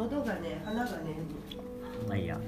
[0.00, 1.14] 喉がね鼻がね
[2.08, 2.40] まあいいや。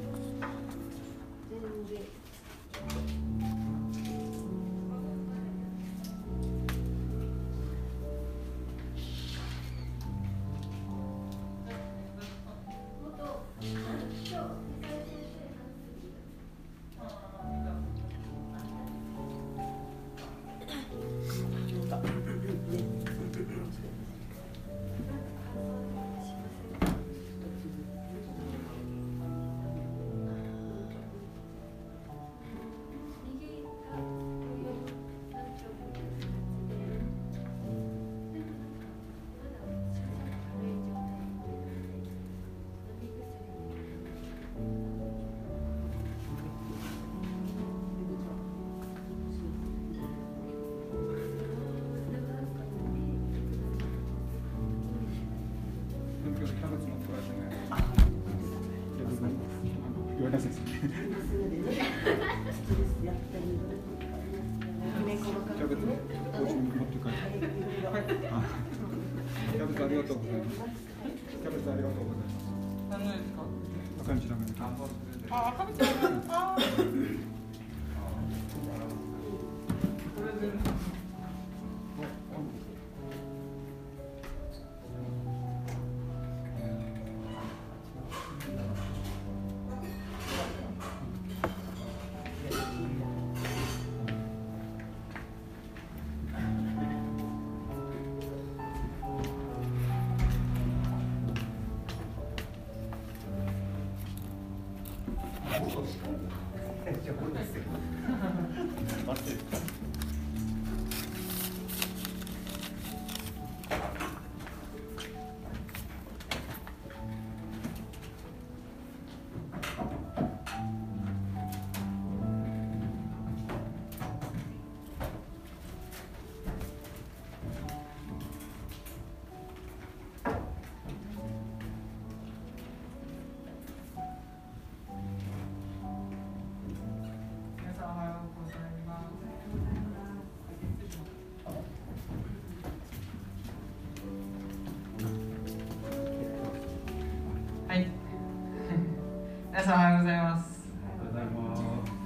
[149.63, 150.59] 皆さんおはようございます。
[151.07, 151.63] ございます。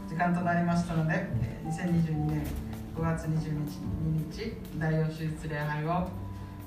[0.06, 2.47] 時間となりましたので、え2022年
[2.94, 3.56] 5月22
[4.31, 6.06] 日第4手術礼拝を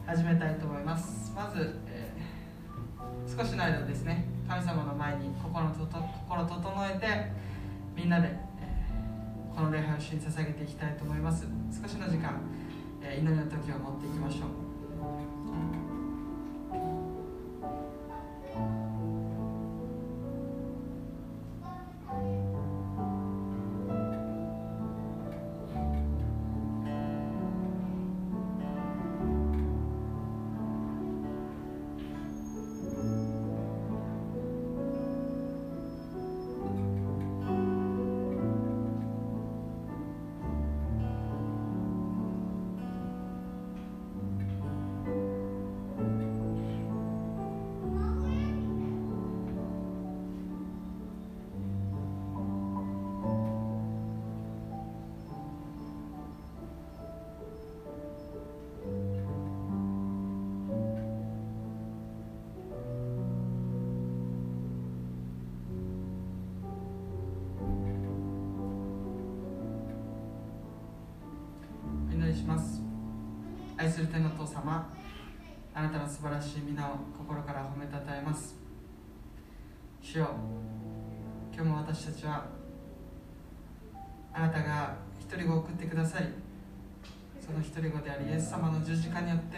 [0.08, 1.32] 始めたいと思います。
[1.36, 7.32] まず、えー少しの間ですね、神様の前に心とと心整えて
[7.96, 11.46] みんなで、えーこの礼拝を主に捧げていきたいと思います。
[11.70, 12.42] 少しの時間、
[13.04, 15.79] えー祈りの時を持っていきましょう。
[74.10, 74.92] 天のお父様
[75.72, 78.56] あなたの素晴らしい皆を心から褒めたたえます。
[80.02, 80.30] 主よ
[81.54, 82.46] 今日も私たちは
[84.34, 86.26] あなたが一人子を送ってくださり
[87.40, 89.58] その一人子でありイエス様の十字架によって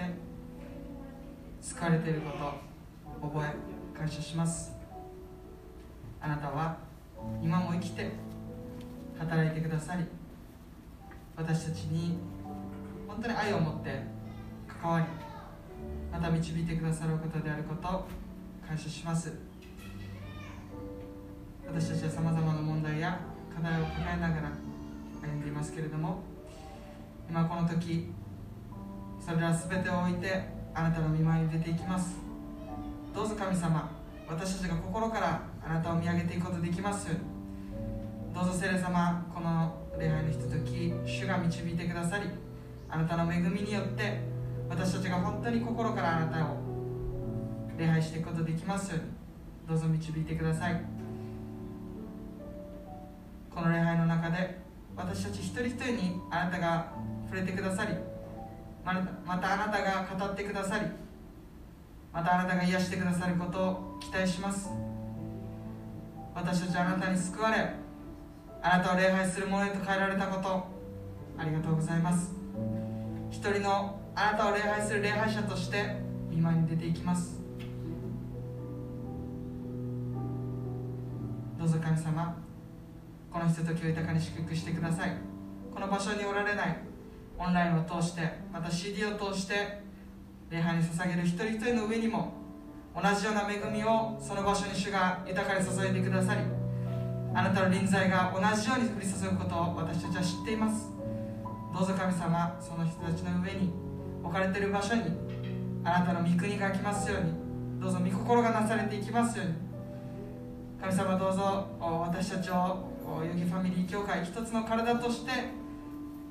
[1.62, 4.71] 救われていることを覚え感謝します。
[17.02, 18.06] さることであることを
[18.68, 19.34] 感謝します。
[21.66, 23.20] 私たちはさまざまな問題や
[23.56, 24.52] 課題を抱えながら
[25.24, 26.22] 歩んでいますけれども
[27.28, 28.12] 今この時
[29.20, 30.44] それら全てを置いて
[30.76, 32.18] あなたの御前に出ていきます。
[33.16, 33.90] どうぞ神様
[34.28, 37.08] 私たちが心からあなたを見上げていくことできます
[38.34, 42.30] どうぞ聖霊様この礼拝のひととき主が導いてくださり
[42.88, 44.22] あなたの恵みによって
[44.70, 46.61] 私たちが本当に心からあなたを
[47.82, 49.06] 礼拝していくことできますように
[49.68, 50.80] どうぞ導いてください。
[53.50, 54.60] この礼拝の中で
[54.96, 56.94] 私たち一人一人にあなたが
[57.26, 57.96] 触れてくださり
[58.86, 58.94] ま
[59.38, 60.86] たあなたが語ってくださり
[62.14, 64.70] またあなたが癒してくださることを期待します。
[66.36, 67.74] 私たちあなたに救われ
[68.62, 70.68] あなたを礼拝する者へと変えられたこと
[71.36, 72.32] ありがとうございます。
[73.32, 75.96] 一人のあなたを礼拝する礼拝者として
[76.30, 77.41] 見舞いに出ていきます。
[81.62, 82.36] どうぞ神様
[83.32, 85.12] このひとときを豊かに祝福してください。
[85.72, 86.78] この場所におられない。
[87.38, 88.22] オンラインを通して
[88.52, 89.84] また CD を通して
[90.50, 92.34] 礼拝に捧げる一人一人の上にも
[92.96, 96.42] 同じような恵みをその場所に主が豊かに注いでくださり
[97.36, 100.90] あなたの臨在が同じように降り注ぐことを私たちは知っています。
[101.72, 103.72] どうぞ神様その人たちの上に
[104.24, 105.04] 置かれている場所に
[105.84, 107.34] あなたの御国が来ますように
[107.80, 109.71] どうぞ御心がなされていきますように
[110.82, 112.90] 神様どうぞ私たちを
[113.24, 115.32] ヨギファミリー教会一つの体として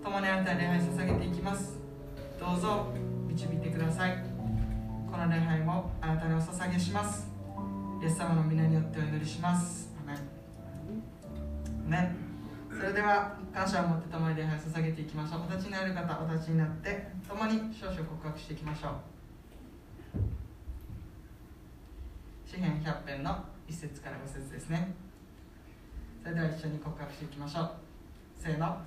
[0.03, 1.79] 共にあなたに礼拝捧げていきます。
[2.41, 2.89] どうぞ
[3.29, 4.25] 導いてください。
[5.09, 7.29] この礼拝もあなたにお捧げします。
[8.03, 9.93] イエス様の皆によってお祈りします。
[10.05, 10.19] アメ
[11.87, 11.91] ン。
[11.91, 12.17] ね
[12.77, 15.43] それでは感謝を持って共に礼拝を捧げていきましょう。
[15.49, 18.93] お立ちになる方お立ちになって共に少々告白していきましょう。
[22.51, 24.93] 詩篇100編の1節から5節ですね。
[26.23, 27.71] それでは一緒に告白していきましょう。
[28.37, 28.79] せーの。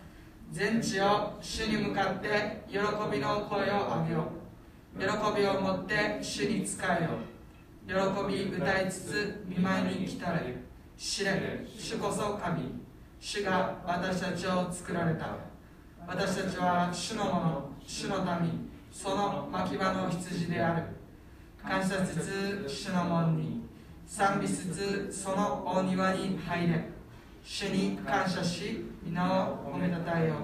[0.52, 4.28] 全地を主に向かって喜びの声を上げよ
[4.96, 5.00] う。
[5.00, 5.08] 喜
[5.42, 7.10] びを持って主に仕えよ
[7.88, 7.94] 喜
[8.28, 10.54] び歌いつつ見舞いに来たれ。
[10.98, 11.66] 知れ。
[11.80, 12.62] 主こそ神。
[13.20, 15.38] 主が私たちを作られた。
[16.06, 17.70] 私たちは主のもの。
[17.88, 18.70] 主の民。
[18.92, 20.84] その牧場の羊である。
[21.64, 23.63] 感謝しつつ主の門に
[24.16, 26.88] 賛美しつつその大庭に入れ。
[27.44, 30.38] 主に感謝し皆を褒めたたえよう。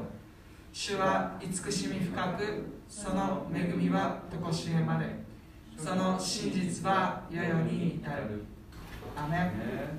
[0.74, 5.06] 主は慈しみ深くその恵みはとこしえまで。
[5.77, 8.44] その真実は世々に至る。
[9.16, 9.51] アメン。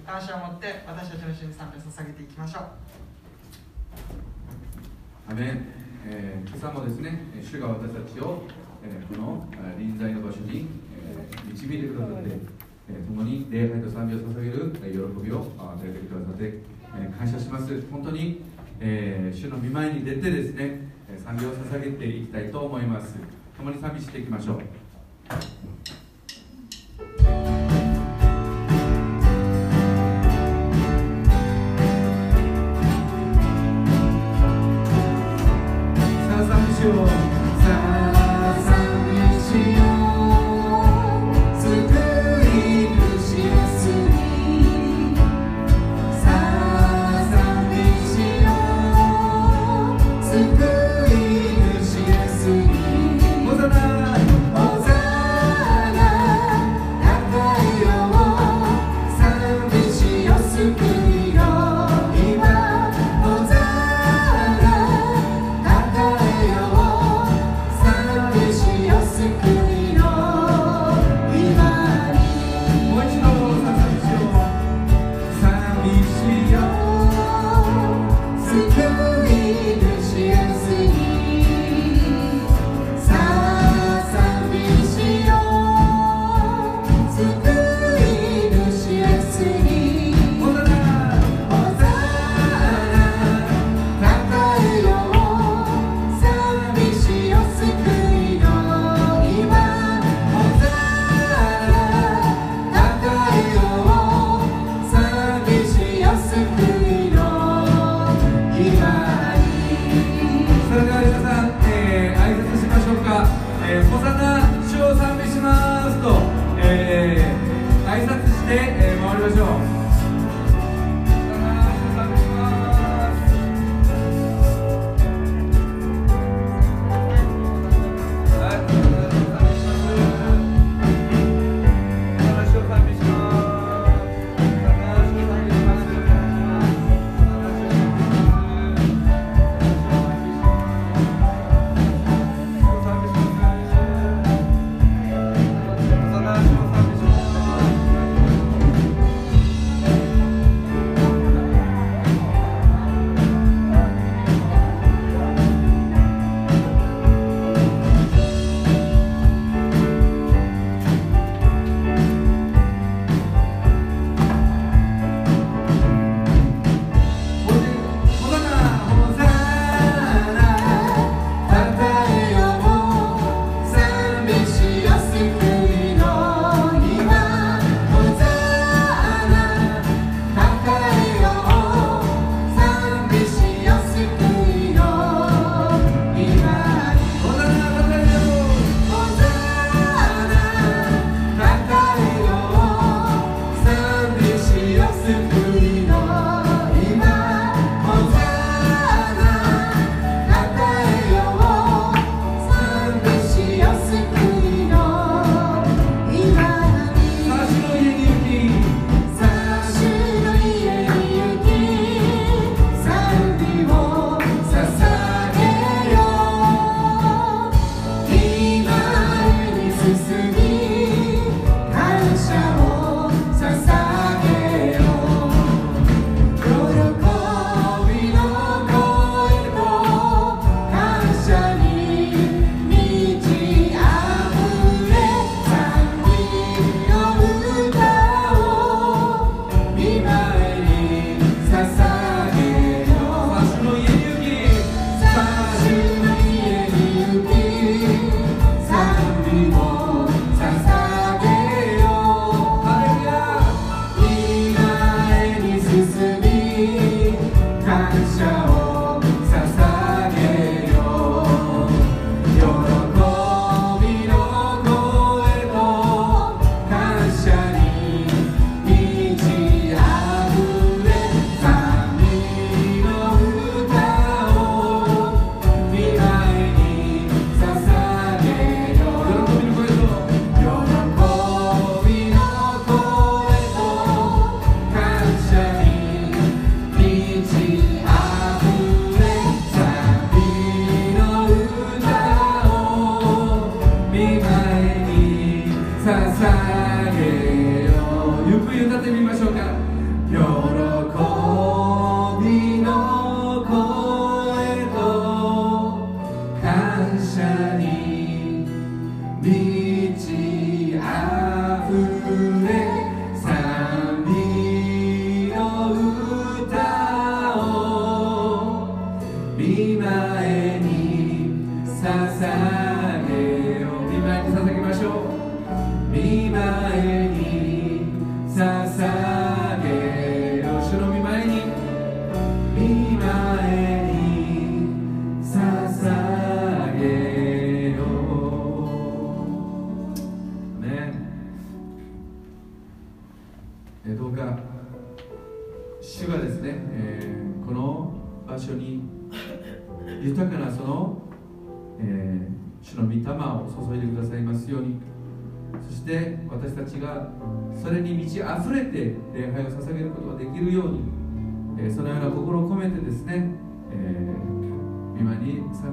[0.05, 2.65] 感謝を持って私たちの主に賛美を捧げていきましょう。
[5.31, 5.67] アメン、
[6.07, 8.43] えー、今朝もですね主が私たちを、
[8.83, 9.47] えー、この
[9.79, 10.67] 臨在の場所に、
[11.07, 12.60] えー、導いてくださって、
[12.93, 14.81] え、共に礼拝と賛美を捧げる、喜
[15.25, 16.59] びを与えてくださって、
[16.99, 17.81] え、感謝します。
[17.91, 18.43] 本当に、
[18.81, 20.91] えー、主の御前に出てですね
[21.23, 23.17] 賛美を捧げていきたいと思います。
[23.57, 24.61] 共に賛美していきましょう。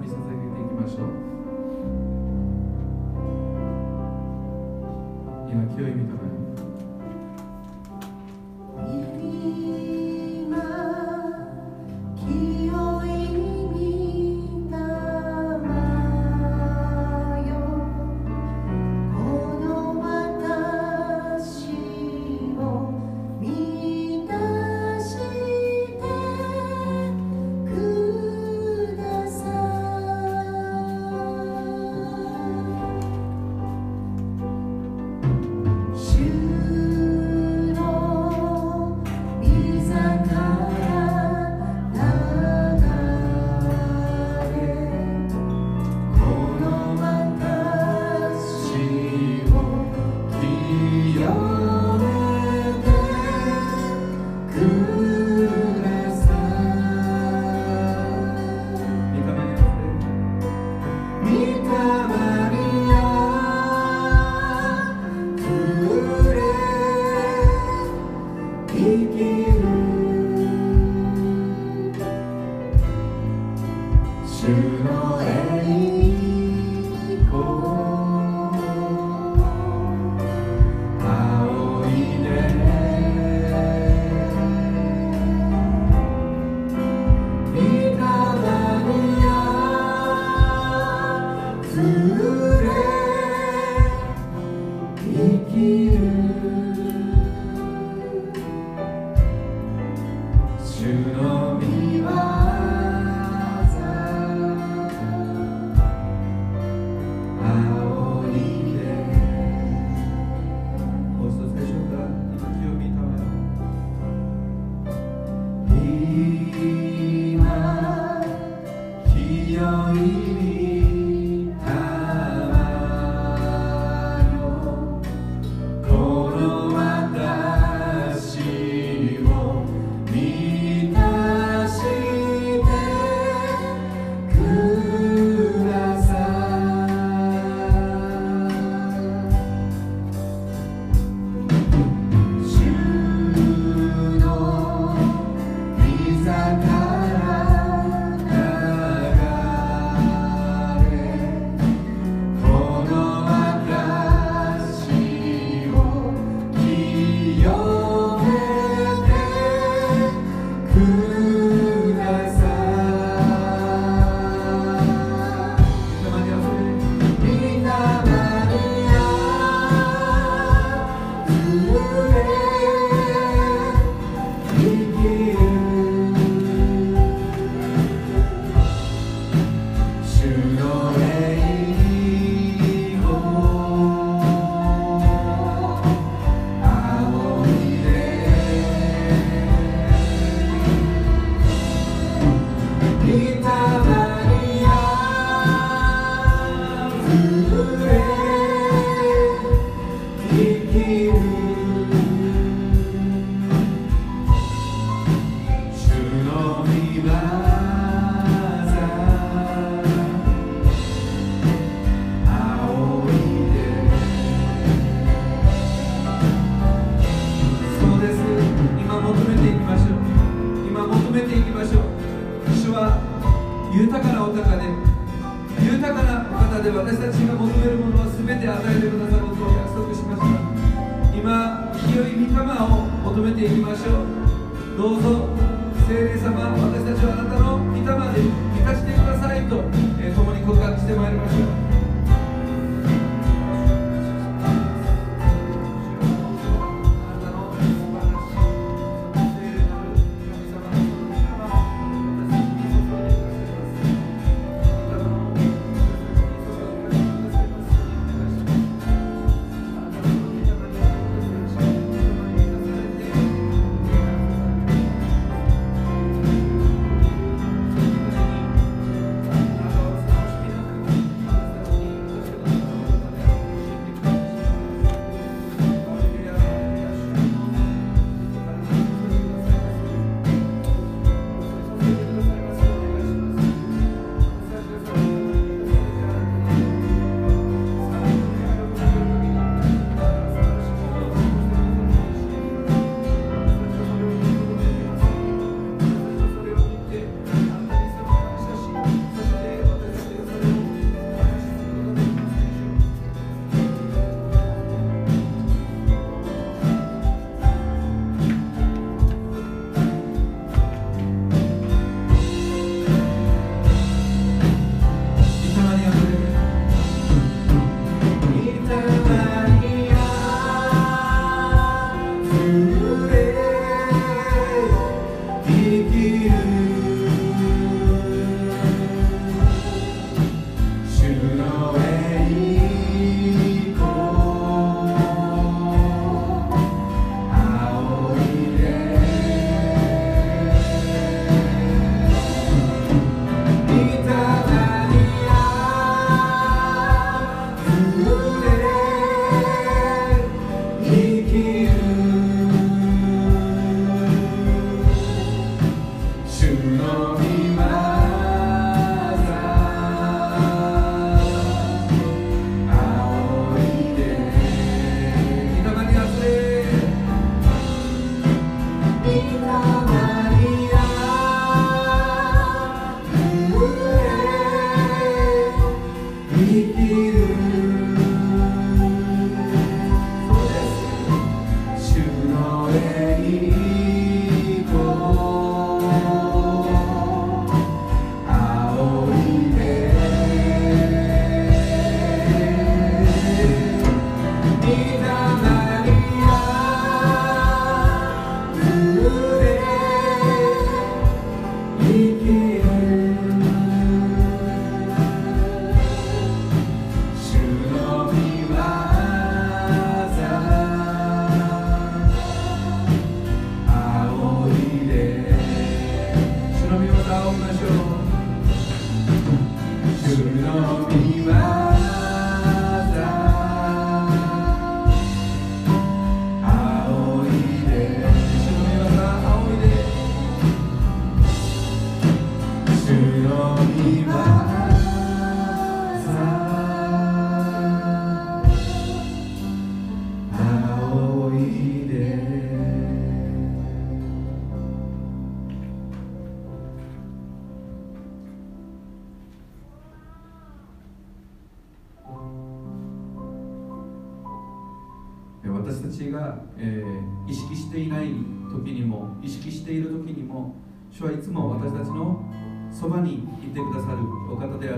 [0.07, 1.07] に捧げていきましょう。
[5.51, 6.66] 今清い御霊に。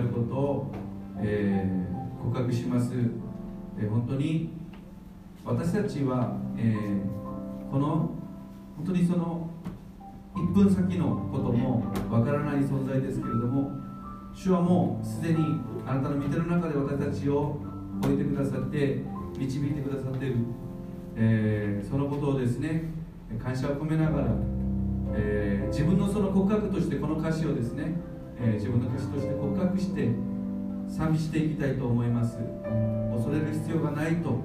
[0.10, 0.72] ことを、
[1.18, 1.90] えー
[2.22, 4.50] 告白します、えー本当に
[5.46, 8.12] 私たちは、えーこの
[8.78, 9.50] 本当にその
[10.36, 13.72] 1分先のこともわからない存在ですけれども
[14.34, 15.38] 主はもうすでに
[15.86, 17.58] あなたの御手の中で私たちを
[18.02, 19.04] 置いてくださって
[19.38, 20.36] 導いてくださっている、
[21.16, 22.90] えーそのことをですね
[23.42, 24.28] 感謝を込めながら、
[25.16, 27.94] えー自分のその告白としてこの歌詞をですね、
[28.42, 30.10] えー自分の歌詞として告白して
[30.88, 32.38] 賛美していきたいと思います。
[33.14, 34.40] 恐れる必要がないと、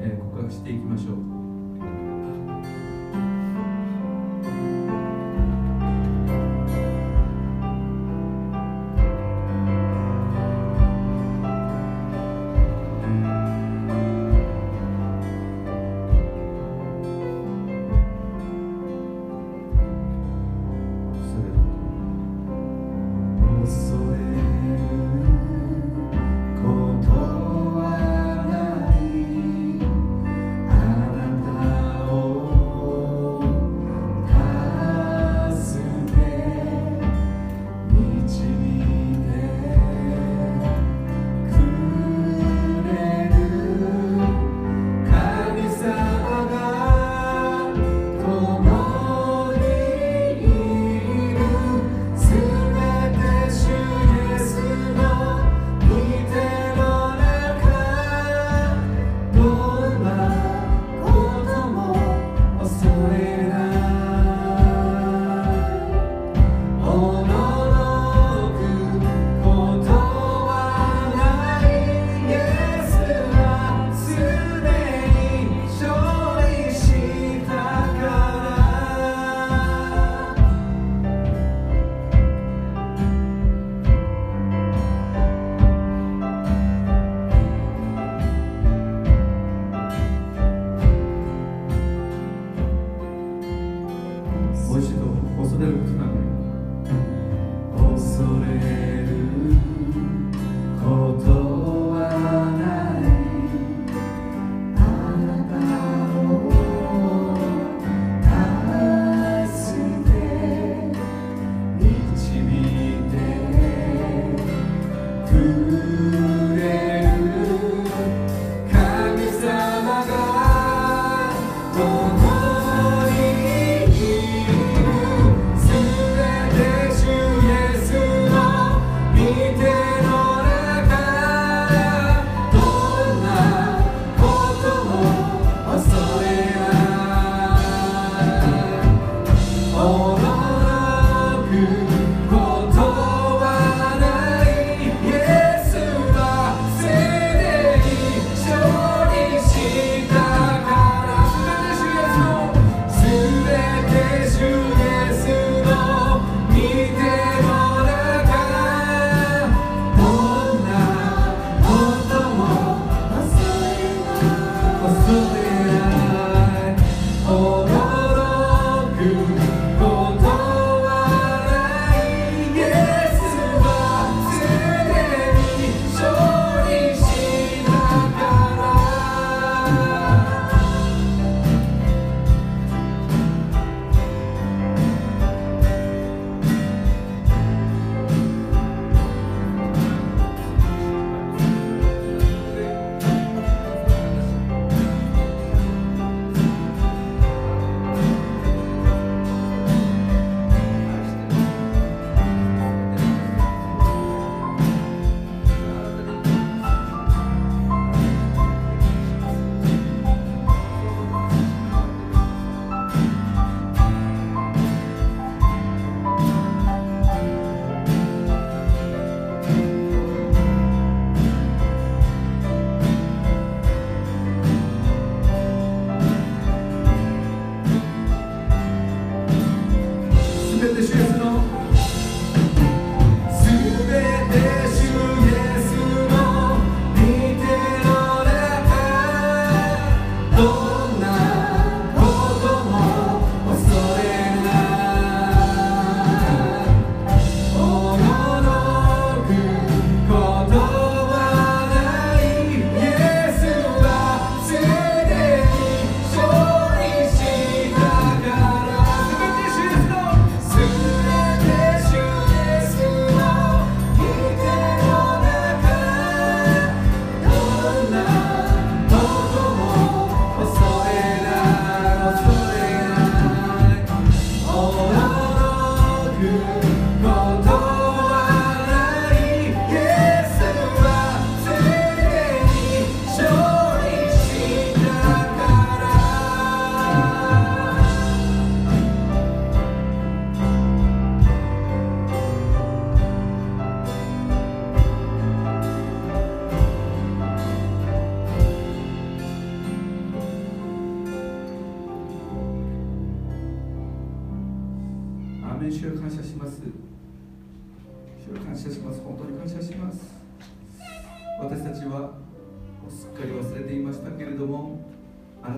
[0.00, 1.35] えー告白していきましょう。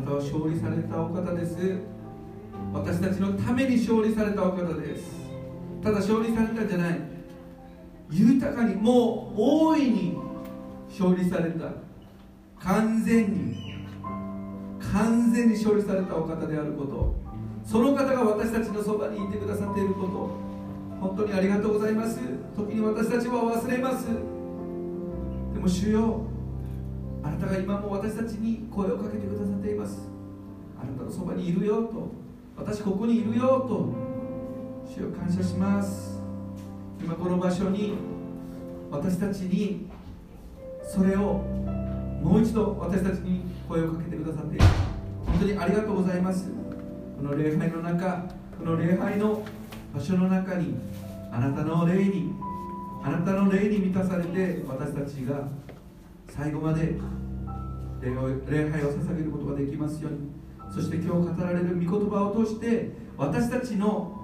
[0.09, 1.59] あなたは勝利されたお方です。
[2.73, 5.29] 私たちのために勝利されたお方です。
[5.83, 7.01] ただ勝利されたんじゃない。
[8.11, 10.17] 豊かにもう大いに
[10.89, 11.73] 勝利された。
[12.59, 13.85] 完全に。
[14.93, 17.15] 完全に勝利されたお方であること。
[17.63, 20.31] その方が私たちのそばにいてくださっていること。
[21.01, 22.19] 本当にありがとうございます。
[22.57, 24.07] 時に私たちは忘れます。
[24.07, 26.23] でも主よ
[27.23, 30.09] あなたが今も私たちに声をかけてくださっています。
[30.81, 32.13] あなたのそばにいるよと
[32.57, 33.93] 私ここにいるよと
[34.87, 36.21] 主を感謝します。
[37.01, 37.95] 今この場所に
[38.91, 39.89] 私たちに
[40.83, 41.45] それを
[42.23, 44.65] もう一度私たちに声をかけてくださっている
[45.27, 46.51] 本当にありがとうございます。
[47.17, 48.25] この礼拝の中
[48.59, 49.45] この礼拝の
[49.95, 50.75] 場所の中に
[51.33, 52.33] あなたの霊に
[53.03, 55.49] あなたの霊に満たされて私たちが
[56.39, 56.97] 最後まで
[58.01, 58.15] 礼
[58.71, 60.31] 拝を捧げることができますように。
[60.71, 64.15] そして今日語られる御言葉を通して私たちの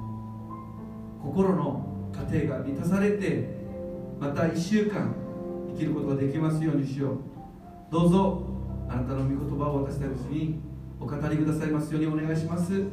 [1.21, 3.49] 心の家庭が満たされて
[4.21, 5.13] また1週間
[5.73, 7.19] 生きることができますようにしよう。
[7.91, 8.47] どうぞ
[8.89, 10.61] あなたの御言葉を私たちに
[11.01, 12.85] お語りくださいますようにお願いします。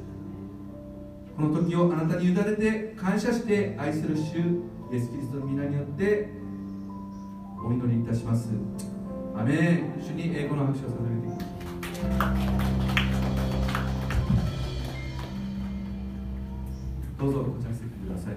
[1.36, 4.40] この時をあなたに委ねて感謝して愛する主
[4.92, 6.30] イエス・キリストの皆によって
[7.64, 8.50] お祈りいたします。
[9.36, 11.42] アメン主に英語の拍手を捧げていき
[17.20, 18.36] どうぞこちらに席ください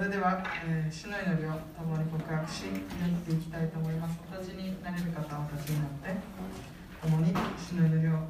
[0.00, 2.80] それでは、えー、主の祈り共に告白し祈っ
[3.20, 4.18] ていきたいと思います。
[4.32, 6.69] 同立になれる方はお立になって。
[7.02, 8.20] 共に主の祈りを祈っ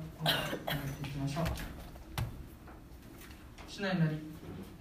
[1.02, 1.44] ていきましょう。
[3.66, 4.18] 主の祈り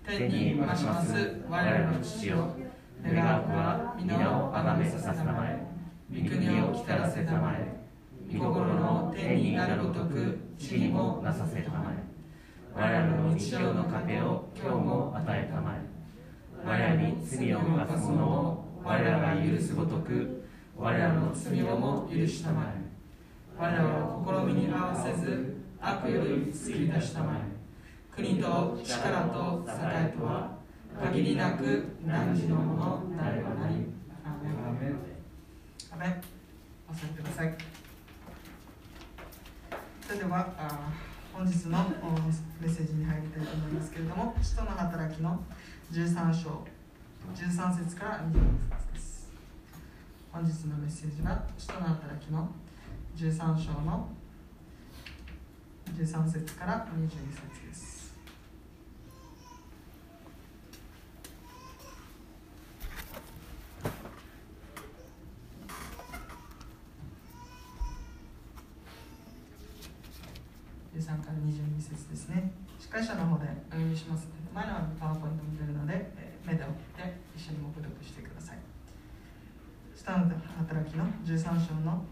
[0.06, 1.42] 天に増します。
[1.50, 2.56] 我らの父よ
[3.04, 5.66] 願わくは皆をあがめさせたまえ。
[6.12, 7.80] 御国を来たらせたまえ。
[8.32, 11.96] 御心の天になるごとく地にもなさせたまえ。
[12.76, 15.82] 我らの日常の糧を今日も与えたまえ。
[16.64, 20.44] 我らに罪を犯す者を我らが許すごとく
[20.78, 22.79] 我らの罪をも許したまえ。
[23.60, 27.60] 我らを試みに合わせず悪より救い出したまえ
[28.16, 30.58] 国と力と栄とは
[31.04, 33.76] 限りなく汝のものなればなり。
[34.24, 34.96] アメン。
[35.92, 36.22] アメン。
[36.90, 37.58] お座りください。
[40.08, 40.92] それではあ
[41.34, 41.78] 本日の
[42.62, 45.38] メッセージに入りたいと思いますけれども使徒の働きの
[45.92, 46.66] 13章
[47.36, 48.34] 13節から22
[48.70, 49.30] 節です。
[50.32, 52.50] 本日のメッセージは使徒の働きの
[53.20, 54.08] 13章の
[55.94, 58.16] 13節から22節です。
[70.96, 72.54] 13から22節ですね。
[72.80, 78.58] 司会者の方でお読みします前のパワーポイントも出るので、えー目で追って一緒に黙読してください。
[79.94, 82.06] スタンド働きの13章の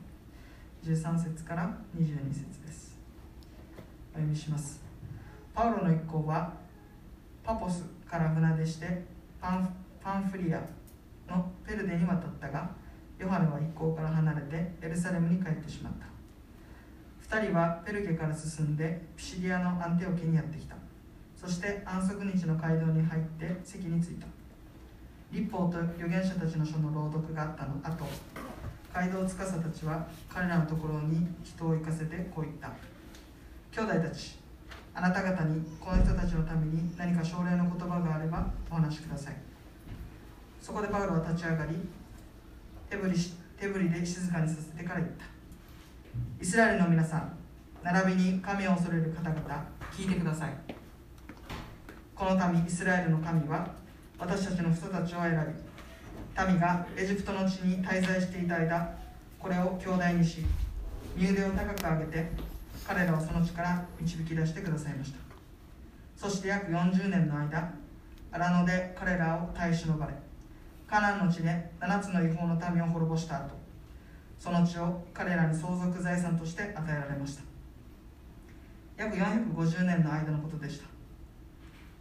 [0.83, 2.97] 13節から22節です。
[4.13, 4.81] お読みします。
[5.53, 6.53] パウロの一行は
[7.43, 9.03] パポスから船出して
[9.41, 10.61] パンパンフリア
[11.29, 12.69] のペルデに渡ったが
[13.19, 17.37] ヨハネは一行から離れてエルサレムに帰ってしまった。
[17.37, 20.75] 2人はペルゲから進んでピシリアのアンテオケにやってきた。
[21.35, 24.27] そして安息日の街道に入って席に着いた。
[25.31, 28.05] 立法と預言者たちの書の朗読があったの後
[28.93, 32.71] 街道司たちは彼らのところに人を行かせてこう言った。
[33.71, 34.39] 兄弟たち
[34.93, 39.35] あなた方にこの人たちのために何か奨励の言葉があればお話しください。
[40.59, 41.75] そこでパウロは立ち上がり
[42.89, 43.15] 手振り
[43.59, 45.25] 手振りで静かにさせてから言った。
[46.41, 47.37] イスラエルの皆さん
[47.83, 50.53] 並びに神を恐れる方々聞いてください。
[52.15, 53.69] この民イスラエルの神は
[54.17, 55.66] 私たちの人たちを選び
[56.45, 58.95] 民がエジプトの地に滞在していた間
[59.39, 60.45] これを兄弟にし
[61.15, 62.31] 身腕を高く上げて
[62.85, 65.17] 彼らをその地から導き出してくださいました。
[66.15, 67.73] そして約40年の間
[68.31, 70.13] 荒野で彼らを耐え忍ばれ
[70.87, 73.55] カナンの地で7つの違法の民を滅ぼした後
[74.39, 77.41] その地を彼らに相続財産として与えられました。
[78.95, 80.87] 約450年の間のことでした。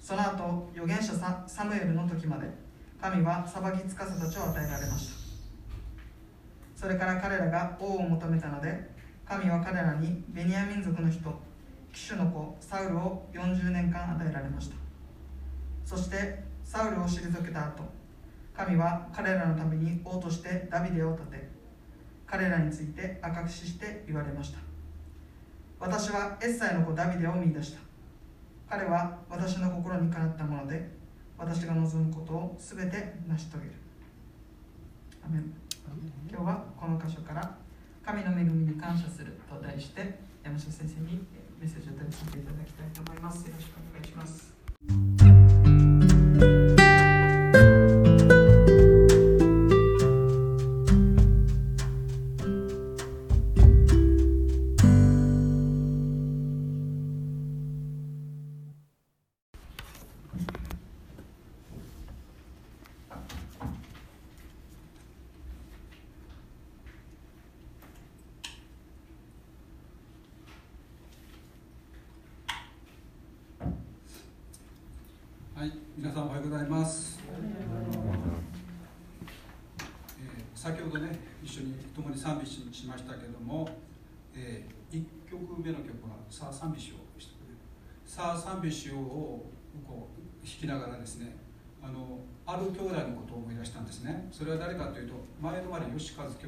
[0.00, 1.12] その後預言者
[1.46, 2.46] サムエルの時まで
[3.00, 5.26] 神は裁き司たちを与えられました。
[6.74, 8.90] それから彼らが王を求めたので
[9.24, 11.32] 神は彼らにベニヤ民族の人
[11.92, 14.76] 騎手の子サウルを40年間与えられました。
[15.84, 17.84] そしてサウルを退けた後
[18.54, 21.48] 神は彼らのために王としてダビデを立て
[22.26, 24.58] 彼らについて赤くしして言われました。
[25.78, 27.80] 私はエッサイの子ダビデを見出した。
[28.68, 30.95] 彼は私の心にかなったもので
[31.38, 33.72] 私が望むことを全て成し遂げる。
[36.30, 37.58] 今日はこの箇所から
[38.04, 41.26] 「神の恵みに感謝する」と題して山下先生に
[41.60, 43.46] メッセージを取り次いでいただきたいと思います。
[43.48, 44.54] よろしくお願いします
[90.46, 91.36] きながらですね、
[91.82, 94.28] あのある兄弟のことを思い出したんですね。
[94.30, 96.46] それは誰かというと、前のまで吉和兄弟。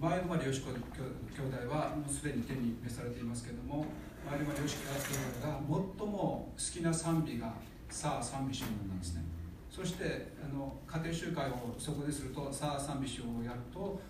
[0.00, 3.86] 前のまで吉和兄弟はもうすでに手に召されていますけれども、
[4.28, 5.00] 前のまで吉和兄
[5.38, 5.60] 弟が
[5.98, 7.54] 最も好きな賛美が
[7.90, 9.22] さあ賛美しようなんですね。
[9.70, 14.00] そしてあの家庭集会をそこでするとさあ賛美しようをやると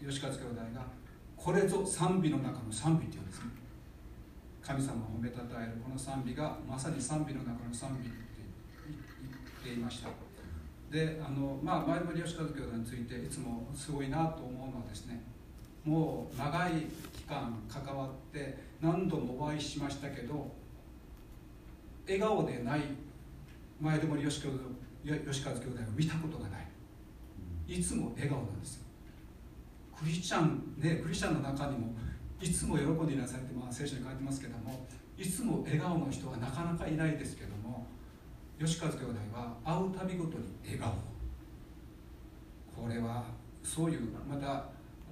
[0.00, 0.86] 吉和兄弟が
[1.36, 3.61] これぞ賛美の中の賛美っていうんですね。
[4.64, 8.16] 神様を褒めたたえるこの賛美がまさに賛美の中の賛美って
[9.64, 10.08] 言っていました。
[10.90, 15.22] であの、まあ、前森吉和兄弟についていつもすごいなと思うのはですね
[15.84, 16.72] もう長い
[17.12, 20.52] 期間関わって何度もお会いしましたけど
[22.06, 22.82] 笑顔でない
[23.80, 24.52] 前森吉和
[25.04, 26.62] 吉和兄弟を見たことがない。
[27.66, 28.82] いつも笑顔なんですよ。
[29.98, 31.94] クリスチャンねクリスチャンの中にも
[32.42, 34.84] いつも喜んでいなさいって、まあ、聖書に書いてますけども
[35.16, 37.86] いつも笑顔の人はなかなかいないですけども
[38.58, 40.92] 吉和兄弟は会うたびごとに笑顔。
[42.74, 43.24] これは
[43.62, 44.46] そういうまた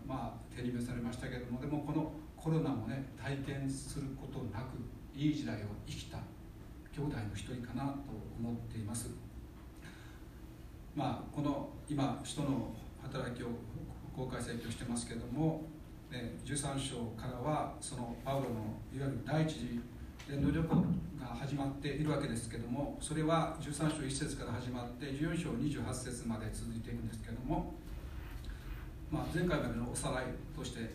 [0.06, 4.78] まあ手に召されましたけどもでもこのコロナもね体験することなく
[5.14, 6.18] いい時代を生きた
[6.92, 7.90] 兄弟の一人かなと
[8.40, 9.10] 思っています。
[10.96, 13.48] まあこの今人の働きを
[14.16, 15.62] 公開説教してますけども、
[16.18, 19.80] 13章からはそのパウロのいわゆる第一次
[20.28, 20.74] 伝道旅行
[21.20, 27.74] が始まっているわけですけどもそれは13章1節から始まって14章28節まで続いていくんですけども、
[29.10, 30.24] まあ、前回までのおさらい
[30.56, 30.90] として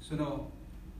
[0.00, 0.50] その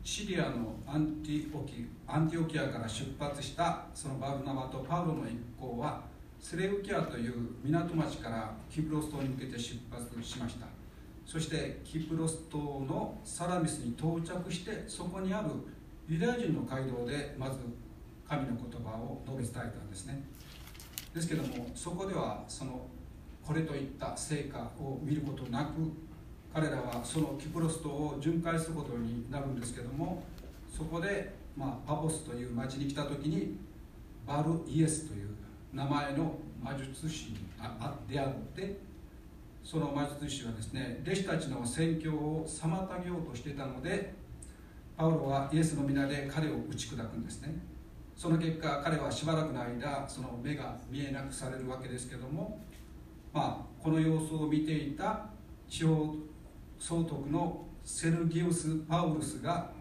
[0.05, 6.05] シリアのアンティオキアンティオキアから出発したそのバルナバとパウロの一行は
[6.39, 10.76] セレウキアという港町からキプロス島に向けて出発しました。
[11.27, 15.49] そしてキプロス島のサラミスに到着してそこにある
[16.09, 17.59] ユダヤ人の街道でまず
[18.29, 20.25] 神の言葉を述べ伝えたんですね。
[21.13, 22.87] ですけどもそこではその
[23.45, 25.73] これといった成果を見ることなく
[26.55, 30.23] 彼らはそのキプロス島を巡回することになるんですけども
[30.71, 33.57] そこで、まあ、パボスという町に来た時に
[34.27, 35.29] バルイエスという
[35.73, 37.39] 名前の魔術師に
[38.09, 38.86] 出会って
[39.67, 44.15] その魔術師はですね弟子たちの宣教を妨げようとしていたので
[44.97, 47.53] パウロはイエスの皆で彼を打ち砕くんですね。
[48.17, 52.61] その結果彼はしばらくの間その目が見えなくされるわけですけども
[53.33, 55.27] まあこの様子を見ていた
[55.69, 56.15] 地方
[56.79, 59.73] 総督のセルギウス・パウルスが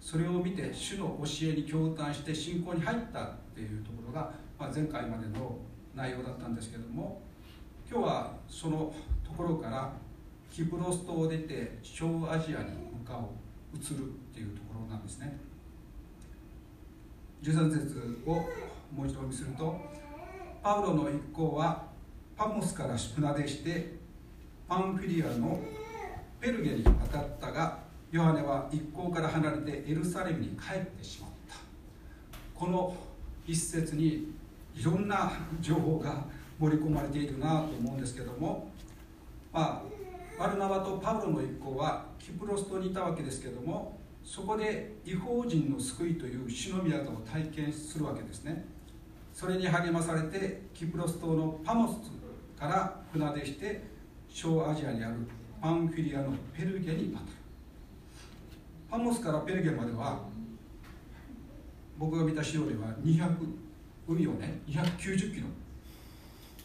[0.00, 5.58] それを見て主の教えに共感して信仰に入ったっていうところが、まあ、前回までの
[5.94, 7.20] 内容だったんですけども
[7.92, 8.94] 今日はその
[9.26, 9.92] ところから
[10.48, 12.66] キプロス島を出て小アジアに
[13.02, 15.36] 向かう移るっていうところなんですね。
[17.42, 18.34] 13節を
[18.94, 19.76] もう一度お見すると
[20.62, 21.82] パウロの一行は
[22.36, 23.94] パモスから船出して
[24.68, 25.58] パンフィリアの
[26.40, 27.80] ペルゲに渡ったが
[28.12, 31.56] ヨハネは一行から離れてエルサレムに帰ってしまった。
[32.54, 32.96] この
[33.48, 34.32] 一節に
[34.76, 36.24] いろんな情報が
[36.60, 38.70] 盛り込まれているなと思うんですけども
[39.52, 39.82] まあ
[40.38, 48.64] バルナバとパウロの一行はキプロス島にいたわけですけどもそこで違法人の救いという主の宮を体験するわけですね。
[49.32, 51.96] それに励まされてキプロス島のパモス
[52.60, 53.82] から船出して
[54.28, 55.16] 小アジアにある
[55.60, 57.26] パンフィリアのペルゲに渡る。
[58.90, 60.20] パモスからペルゲまでは
[61.98, 63.34] 僕が見た資料では200
[64.08, 65.46] 海をね290キロ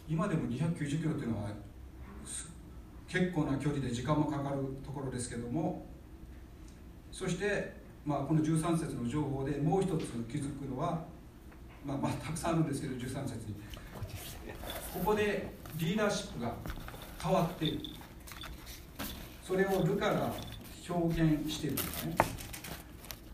[0.08, 1.50] 今でも290キロっていうのは
[3.08, 5.86] 結構な距離で時間もかかるところですけども
[7.10, 7.72] そして、
[8.04, 11.04] まあ、この13節の情報でもう一つ気づくのは、
[11.84, 13.54] まあ、まあたくさんあるんですけど13節に。
[14.92, 16.54] ここでリーダーシップが
[17.22, 17.80] 変わっている。
[19.42, 20.32] それをルカが
[20.88, 22.16] 表現しているんですね。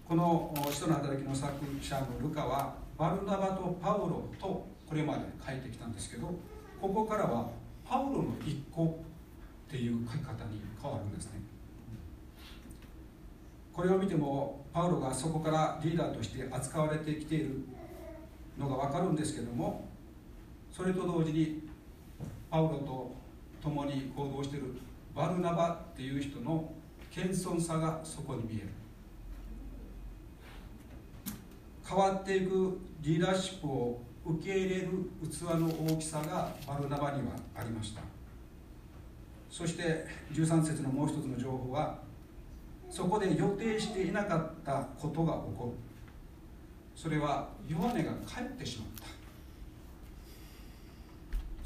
[0.08, 4.46] この「使徒の働き」の作者のルカはバルナバとパウロと
[4.86, 6.34] これまで書いてきたんですけど
[6.83, 7.49] ここからは
[7.89, 9.01] パウロの一個
[9.68, 11.41] っていう書き方に変わるんですね。
[13.72, 17.61] これを見てもパウロがそこからリーダーとして扱われてきている
[18.59, 19.85] のが分かるんですけども
[20.72, 21.62] それと同時に
[22.51, 23.14] パウロと
[23.62, 24.74] 共に行動している
[25.14, 26.68] バルナバっていう人の
[27.12, 28.68] 謙遜さがそこに見える。
[31.89, 34.88] 変わっていくリーダーシップを受け入れる
[35.22, 38.02] 器の大きさがバルナバにはありました。
[39.50, 41.98] そして13節のもう一つの情報は
[42.88, 45.82] そこで予定していなかったことが起こる。
[46.94, 49.02] それはヨハネが帰ってしまった。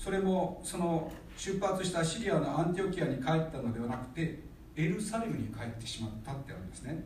[0.02, 4.40] それもその出発したシリアのアンティオキアに帰ったのではなくて
[4.76, 7.04] エルサレムに帰ってしまったってあるんですね。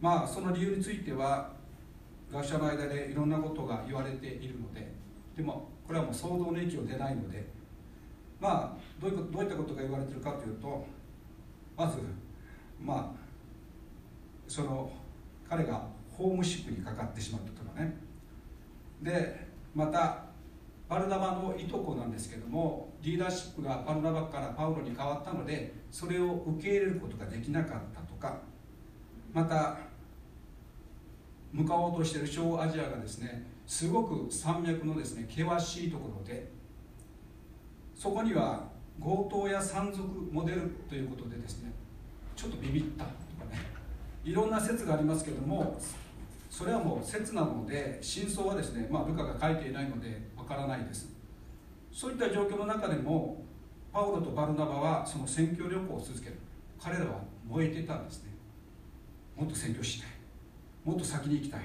[0.00, 1.50] まあその理由については
[2.32, 4.90] 学者の間でいろんなことが言われているので
[5.36, 7.46] でもこれはもう想像の域を出ないので
[8.40, 10.86] まあどういうどういったことが言われてるかというと
[11.76, 11.98] まず
[12.80, 13.22] まあ
[14.48, 14.90] その
[15.48, 17.94] 彼がホームシップにかかってしまったとかね。
[19.02, 20.24] でまた
[20.88, 28.40] バルナバのいとこなんですけどもリーダーシップがバルナバからパウロに変わったのでそれを受け入れることができなかったとか。
[29.32, 29.78] また
[31.52, 36.50] 向かおうとしている小アジアがですねすごく山脈のですね険しいところで
[37.94, 38.64] そこには
[39.00, 41.72] 強盗や山賊モデルということでですね
[42.34, 43.14] ちょっとビビったとか
[43.50, 43.60] ね
[44.24, 45.78] いろんな説がありますけども
[46.52, 51.10] それはもう説なので真相はですね、まあ、ルカが書いていないのでわからないです。
[51.90, 53.42] そういった状況の中でも
[53.90, 56.36] パウロとバルナバはその宣教旅行を続ける。
[56.78, 58.32] 彼らは燃えてたんですね。
[59.34, 60.11] もっと宣教したい。
[60.84, 61.60] もっと先に行きたい。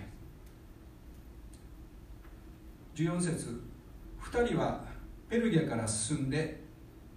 [2.96, 3.62] 14節。
[4.22, 4.82] 2人は
[5.30, 6.62] ペルゲから進んで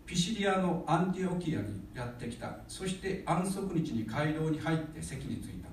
[0.06, 2.56] ピシリアのアンティオキアにやってきた。
[2.68, 5.70] そして安息日に街道に入って席に着いた。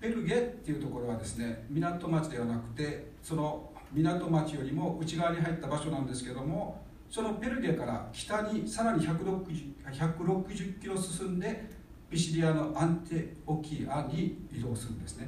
[0.00, 11.70] ペルゲっていうところはですね港町ではなくてその港町よりも内側に入った場所なんですけどもそのペルゲから北にさらに 160, 160キロ進んで
[12.14, 15.26] ピシリアのアンテオキアに移動するんですね。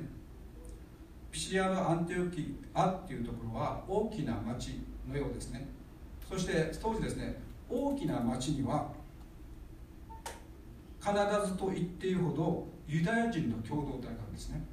[1.32, 5.66] ピシリアのアンテオキアっていうところは大きな町のようですね。
[6.30, 8.92] そして当時ですね大きな町には
[11.00, 11.12] 必
[11.44, 14.64] ずと言っていいほどユダヤ人の共同体があるんですね、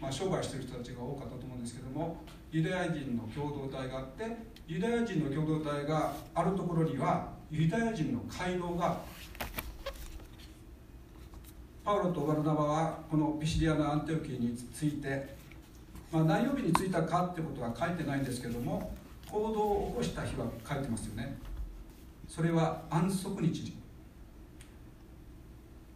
[0.00, 2.16] まあ、商売してる人たちが多かったと思うんですけども
[2.50, 4.24] ユダヤ人の共同体があって
[4.66, 8.96] ユダヤ人の共同体があるところにはユダヤ人の街道が
[11.84, 15.34] パウロとバルナバはこのピシリアのアンテオキについて、
[16.12, 18.94] まあ、何曜日に着いたかってことは書いてないんですけども
[19.28, 21.36] 行動を起こした日は書いてますよね。
[22.28, 23.76] それは安息日。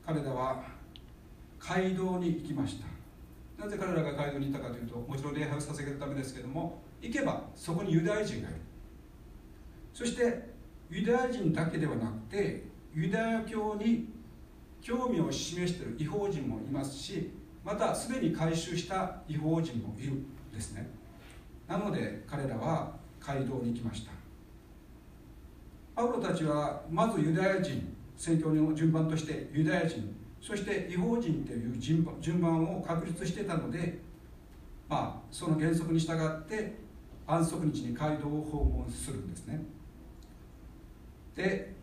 [0.04, 0.62] 彼らは
[1.58, 2.78] 街道に行きまし
[3.56, 3.64] た。
[3.64, 8.58] なぜ彼らが街道に行ったかというともちろん礼拝を捧げるためですけども行けばそこにユダヤ人がいる。
[9.94, 10.50] そして
[10.90, 12.64] ユダヤ人だけではなくて
[12.94, 14.15] ユダヤ教に
[14.86, 17.32] 興味を示している違法人もいますし
[17.64, 20.24] またすでに回収した違法人もいるん
[20.54, 20.88] ですね。
[21.66, 24.12] なので彼らは街道に行きました。
[25.96, 31.76] パウロたちはまずユダヤ人宣教の順番としてユダヤ人そして違法人という
[32.20, 33.98] 順番を確立してたので、
[34.88, 36.76] まあ、その原則に従って
[37.26, 39.60] 安息日に街道を訪問するんですね。
[41.34, 41.74] で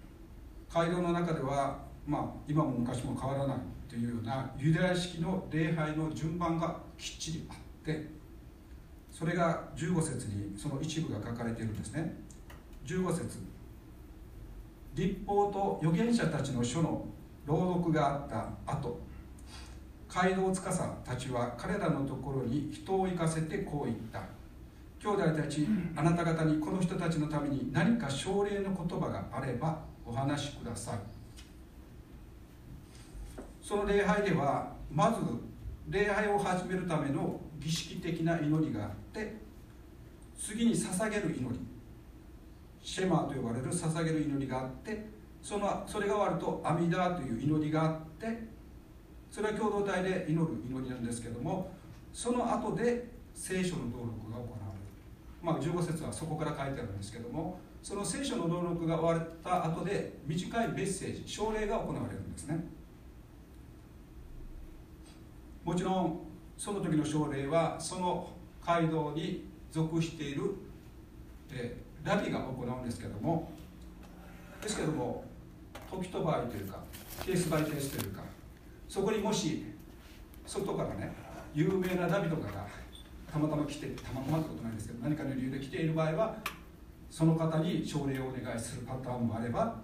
[0.74, 8.10] 街道の中では、まあ、今も昔も変わらないというようなユダヤ式の礼拝の順番がきっちりあって
[9.12, 12.16] それが15節にその一部が書かれているんですね。
[12.86, 13.38] 15節。
[14.96, 17.06] 立法と預言者たちの書の
[17.46, 18.30] 朗読があっ
[18.66, 19.00] た後
[20.08, 20.62] 街道司
[21.04, 24.22] たちは彼らのところに人を行かせてこう言った。
[25.00, 31.23] 兄弟たちあなた方にこの人たちのために何か奨励の言葉があればお話しください。
[33.74, 35.18] その礼拝ではまず
[35.90, 39.36] 礼拝を始めるための儀式的な祈りがあって
[40.40, 41.60] 次に捧げる祈り
[42.84, 45.08] シェマーと呼ばれる捧げる祈りがあって
[45.42, 48.44] そのそれが終わると阿弥陀という祈りがあって
[49.32, 51.72] それは共同体で祈る祈りなんですけども
[52.14, 54.84] その後で聖書の道録が行われる、
[55.42, 62.83] まあ、15節はそこから書いてあるんですけどもその聖書の道録が終わった後で短いメッセージ奨励が行われるんですね。
[65.64, 66.20] もちろん
[66.58, 68.30] その時の奨励はその
[68.66, 70.56] 街道に属している、
[71.52, 73.50] えー、ラビが行うんですけども
[74.62, 75.24] ですけども
[75.90, 76.80] 時と場合というか
[77.26, 78.22] ケースバイケースというか
[78.90, 79.66] そこにもし
[80.46, 81.14] 外からね
[81.54, 82.68] 有名なダビとかが
[83.32, 86.36] たまたま来てたまたまってことないんですけど何かの理由で来ている場合は
[87.10, 89.76] その方に奨励をお願いするパターンもあれば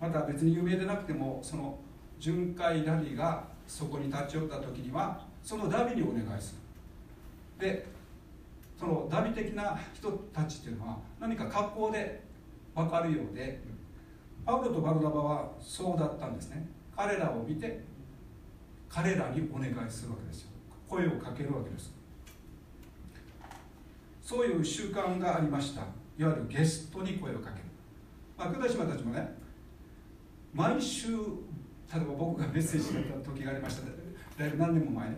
[0.00, 1.78] また別に有名でなくてもその
[2.18, 6.56] 巡回ダビがそこに立ち寄った時にはそのダビにお願いす
[7.60, 7.66] る。
[7.66, 7.86] で
[8.78, 12.22] そのダビ的な人たちっていうのは何か格好で
[12.74, 13.60] 分かるようで
[14.44, 16.66] パウロとバルナバはそうだったんですね。
[16.96, 17.82] 彼らを見て
[18.88, 20.48] 彼らにお願いするわけですよ。
[20.88, 21.94] 声をかけるわけです。
[24.20, 25.82] そういう習慣がありました。
[26.18, 27.64] いわゆるゲストに声をかける、
[28.36, 29.34] まあ、久田島たちもね
[30.52, 31.16] 毎週
[31.94, 33.82] 例えば僕がメッセージした時がありました。
[34.38, 35.16] だいぶ何年も前ね。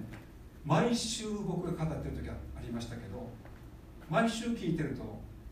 [0.65, 3.29] 毎週僕が語ってる時はありましたけど
[4.09, 5.03] 毎週聞いてると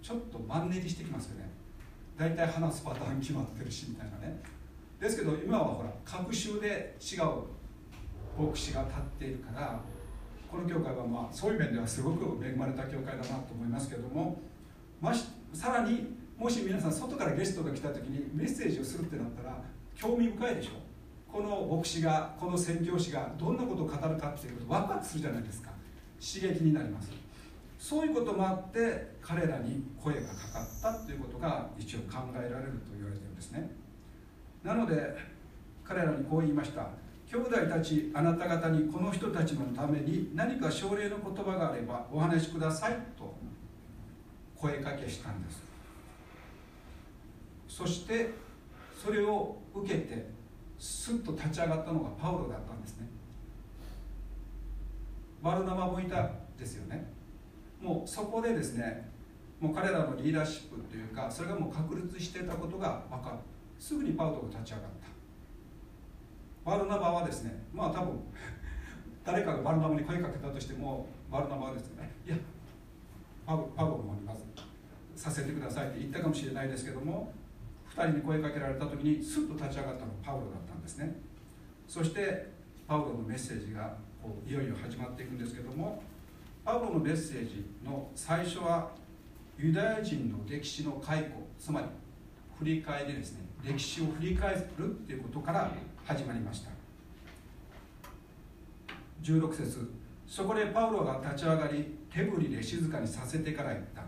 [0.02, 1.50] ちょっとマンネリしてきますよね。
[2.18, 4.42] 大体話すパターン決まってるしみたいなね。
[4.98, 7.44] ですけど今はほら各週で違う
[8.36, 9.80] 牧師が立っているから
[10.50, 14.40] この教会はまあそういう面ではすごく恵まれた教会だなと思いますけども
[15.00, 19.62] ましさらにもし皆さん外からゲストが来た時にメッセージをするってなったら
[19.94, 20.91] 興味深いでしょ。
[21.32, 25.70] この牧師がこの宣教師がどんなことを語るかっていうことワクワクするじゃないですか。
[26.20, 27.10] 刺激になります。
[27.78, 33.70] そういうこともあって彼らに声がかかったということが一応考えられると言われてるんですね。
[34.62, 35.16] なので
[35.82, 36.86] 彼らにこう言いました。
[37.26, 43.34] 兄弟たちあなた方にこの人たちのために何か奨励の言葉があればお話しくださいと
[44.54, 45.62] 声かけしたんです。
[47.66, 48.28] そして
[49.02, 50.41] それを受けて
[50.82, 53.06] スッと立ち上がったのがパウロだったんですね。
[55.40, 56.28] バルナマもいた
[56.58, 57.06] ですよね。
[57.80, 59.08] もうそこでですね
[59.60, 63.36] もう彼らのリーダーシップというかそれがもう確立してたことが分かる
[63.78, 64.90] すぐにパウロが立ち上がっ
[66.64, 66.68] た。
[66.68, 68.18] バルナバはですねまあ多分
[69.24, 72.36] 誰かがバルナバに声かけたとしてもバルナバはですねいや
[73.46, 74.42] パウパウロの方にまず
[75.14, 77.32] させてくださいって言ったかもしれないですけども
[77.94, 81.14] 2人に声かけられた時にスッと立ち上がったのがパウロだったですね。
[81.86, 82.50] そして
[82.86, 86.02] パウロのメッセージがこういよいよ始まっていくんですけども
[86.64, 88.90] パウロのメッセージの最初は
[89.58, 91.86] ユダヤ人の歴史の解雇つまり
[92.58, 93.40] 振り返りですね。
[93.64, 95.70] 歴史を振り返るっていうことから
[96.04, 96.70] 始まりました。
[99.22, 99.90] 16節。
[100.26, 104.02] そこでパウロが立ち上がり手振りで静かにさせてから言った。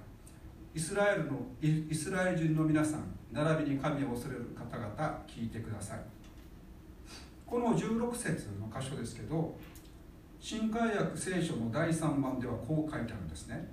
[0.75, 6.14] イスラエルのイスラエル人の皆さん並びに神を恐れる方々聞いてください。
[7.47, 9.57] この16節の箇所ですけど
[10.41, 13.67] 新海訳聖書の第3番ではこう書いてあるんですね。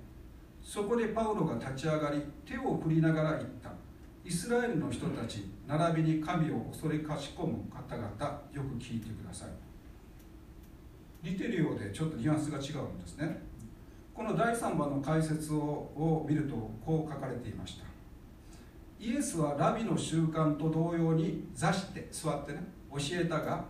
[0.62, 3.70] そこでパウロが立ち上がり手を振りながら言った。
[4.24, 9.48] イスラエルの人たち並びに神を恐れかしこむ方々よく聞いてください。
[11.28, 13.42] 似てるようでちょっとニュアンスが違うんですね。
[14.14, 16.54] この第3番の解説を見ると
[16.84, 17.84] こう書かれていました。
[19.00, 22.62] イエスはラビの習慣と同様に座して座ってね。
[22.92, 23.64] 教えたが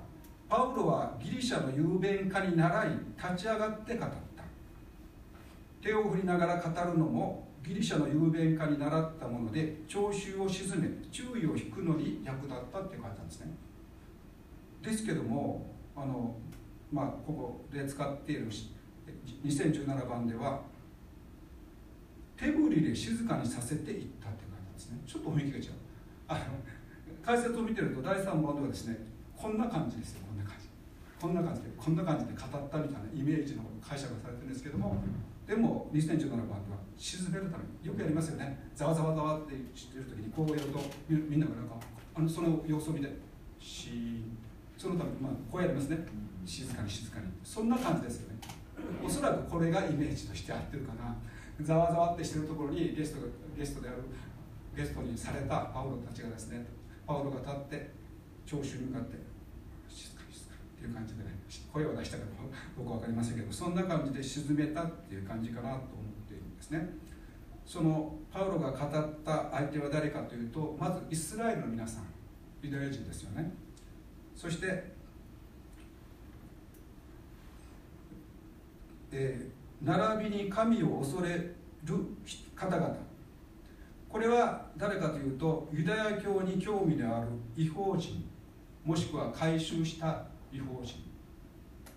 [0.49, 4.17] パウロはギリシャの雄弁家に習い立ち上がって語った。
[5.81, 13.53] 手を振りながら語るのもギリシャの雄弁家に習ったもので聴衆を鎮め注意を引くのに役立ったって書いてあるんですね。
[14.83, 15.67] ですけども
[15.97, 16.37] あの、
[16.93, 18.49] まあ、ここで使っている
[19.45, 20.61] 2017番では
[22.37, 24.99] 手振りで静かにさせていったって書いてあるんですね。
[25.07, 25.65] ちょっと雰囲気が違う。
[26.29, 26.41] あの
[27.25, 29.12] 解説を見てると第3番ではですね
[29.43, 30.71] こんな感じですよこんな感じ。
[31.19, 35.03] こんな感じでこんな感じで語ったみたいなイメージの解釈がされてるんですけども
[35.47, 38.71] でも2017番では沈めるためによくやりますよね。
[38.77, 40.79] ざわざわざわってしてる時にこうやると
[41.09, 41.75] みんながなんか
[42.15, 43.11] あのその様子を見て
[43.59, 44.39] シーン。
[44.79, 45.99] そのため、まあ、こうやりますね。
[46.47, 47.27] 静かに静かに。
[47.45, 48.39] そんな感じですよね。
[49.05, 51.17] おそらくこれがイメージとして合ってるかな。
[51.61, 53.27] ざわざわってしてるところにゲストが
[53.57, 53.99] ゲストである
[54.77, 56.65] ゲストにされたパウロたちがですね
[57.07, 57.91] パウロが立って
[58.47, 59.32] 聴衆に向かって
[60.83, 61.31] っていう感じでね
[61.73, 62.31] 声を出したかど
[62.77, 65.83] 僕は分かりませんけどそんな感じで沈めたっていう感じかなと思っ
[66.27, 66.89] ているんですね。
[67.65, 68.91] そのパウロが語っ
[69.25, 72.05] た相手は誰かというとまずイスラエルの皆さん
[72.61, 73.53] ユダヤ人ですよね。
[74.35, 74.93] そして、
[79.13, 81.55] えー並びに神を恐れる
[82.55, 82.97] 方々。
[84.09, 88.25] これは誰かというとユダヤ教に興味のある違法人
[88.85, 91.03] もしくは改宗した違法人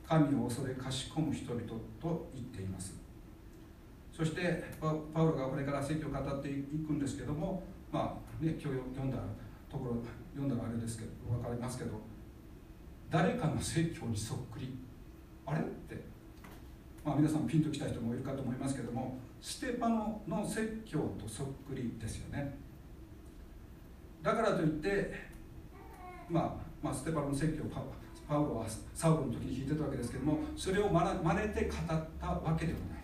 [0.08, 1.66] 神を恐れかしこむ人々
[2.00, 2.96] と言っています。
[4.14, 9.18] そしてパウロがこれから説教を語っていくんですけどもまあね今日読んだ
[9.70, 9.98] ところ
[10.34, 12.00] 読んだらあれですけど分かりますけど
[13.10, 14.78] 誰かの説教にそっくり。
[15.48, 16.04] あれって
[17.04, 22.58] まあ皆さんピンときた人もいるかと思いますけどもステパノの説教とそっくりですよね。
[24.24, 25.14] だからといって
[26.28, 27.68] まあ、まあ、ステパノの説教を
[28.28, 31.02] パウロはサウロの時に聞いてたわけですけどもそれを真
[31.48, 33.04] 似て語ったわけではない。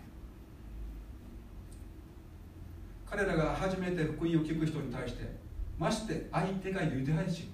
[3.06, 5.22] 彼らが初めて福音を聞く人に対して
[5.78, 7.48] まして相手がユダヤ人。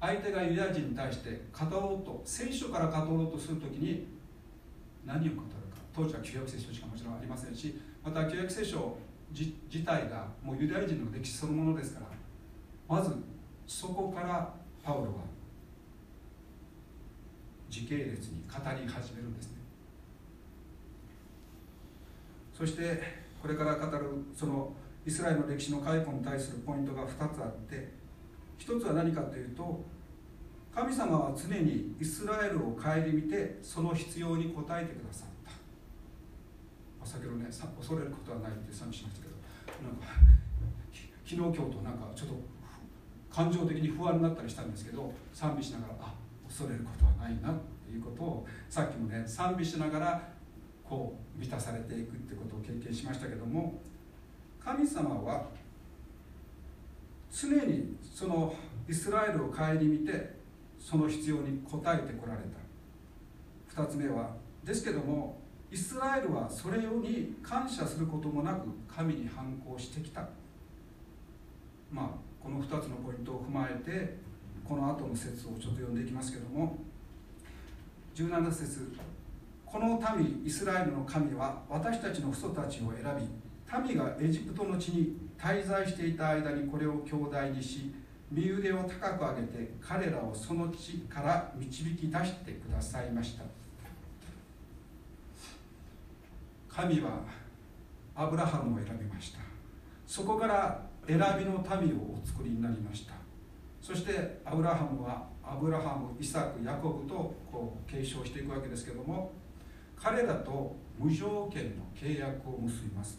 [0.00, 4.06] 相手がユダヤ人に対して語ろうと聖書から語ろうとするときに
[5.04, 5.58] 何を語るか。
[5.98, 8.96] 当時は旧約聖書しかもちろんありませんしまた旧約聖書
[9.32, 12.06] 自自体がもうユダヤ人の歴史そのものですから
[12.88, 13.10] まず
[13.66, 15.08] そこからパウロは
[17.68, 19.58] 時系列に語り始めるんですね。
[22.52, 23.02] そして
[23.40, 24.04] これから語る
[24.34, 24.72] その
[25.06, 27.88] イスラエルの歴史の解雇に対するポイントが2つあって
[28.58, 29.84] 1つは何かというと
[30.74, 35.28] 神様は常にイスラエルを顧みてその必要に応えてくださっ
[37.00, 39.34] た、先ほどね恐れることはないって賛美しましたけど
[39.88, 40.06] なんか
[41.24, 42.34] 昨日今日となんかちょっと
[43.30, 46.14] 感情的に不安になったりしたんですけど賛美しながらあ
[46.48, 47.54] 恐れることはないなっ
[47.86, 50.28] ていうことをさっきもね賛美しながら
[50.82, 53.80] こう満たされていくってことを経験しましたけども
[54.58, 55.46] 神様は
[57.30, 58.54] 常にその
[58.88, 60.38] イスラエルを顧みて
[60.78, 62.40] その必要に応えてこられ
[63.74, 63.82] た。
[63.82, 64.34] 2つ目は
[64.64, 65.38] ですけども
[65.70, 70.28] イスラエルはそれに感謝することもなく神に反抗してきた。
[71.92, 72.08] まあ
[72.42, 74.16] この2つのポイントを踏まえて
[74.68, 76.76] この後の説をちょっと読んでいきますけども
[78.14, 78.92] 17節
[79.64, 87.94] この民イスラエルの神は私たちの父祖たちを選び民がエジプトの地に滞在していた間にこれを兄弟にし
[88.30, 93.44] 身腕を高く上げて彼らをその地から導き出してくださいました。
[96.68, 97.22] 神は
[98.14, 99.38] アブラハムを選びました。
[100.06, 103.17] そこから選びの民をお作りになりました。
[103.88, 109.32] そしてアブラハムはアブラハムイサクヤコブとこう継承していくわけですけども
[109.96, 113.18] 彼らと無条件の契約を結びます。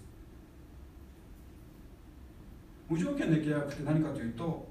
[2.87, 4.67] 無条件の契約って何かというと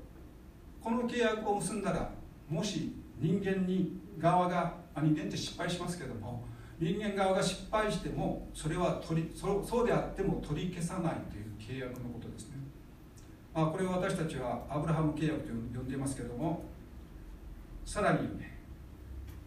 [0.81, 2.13] この契約を結んだら
[2.49, 6.45] もし人間に側があ人間って失敗しますけども
[6.79, 12.58] 人間側が失敗してもそれは取りそうであっても取り消さないという契約のことですね、
[13.63, 16.65] あ、これを私たちはアブラハム契約と呼んでいますけれども
[17.85, 18.29] さらに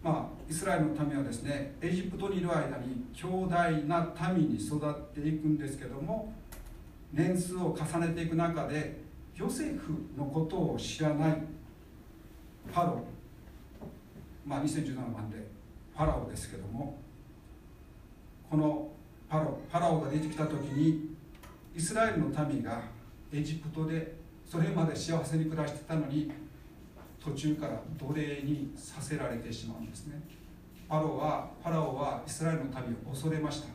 [0.04, 6.34] まあ、イスラエルの民はですねエジプトにいる間に強大な民に育っていくんですけども
[7.14, 9.00] 年数を重ねていく中で
[9.36, 11.32] ヨセフのことを知らない
[12.66, 13.04] ファロ、
[14.46, 15.38] まあ、2017番で
[15.96, 16.98] ファラオですけども
[18.50, 18.90] この
[19.30, 21.12] ファロファラオが出てきた時に
[21.76, 22.82] イスラエルの民が
[23.34, 24.16] エジプトで
[24.46, 26.32] それまで幸せに暮らしてたのに
[27.24, 30.22] 途中から奴隷にさせられてしまうんですね。
[30.88, 33.68] ファロはファラオはイスラエルの民を恐れました。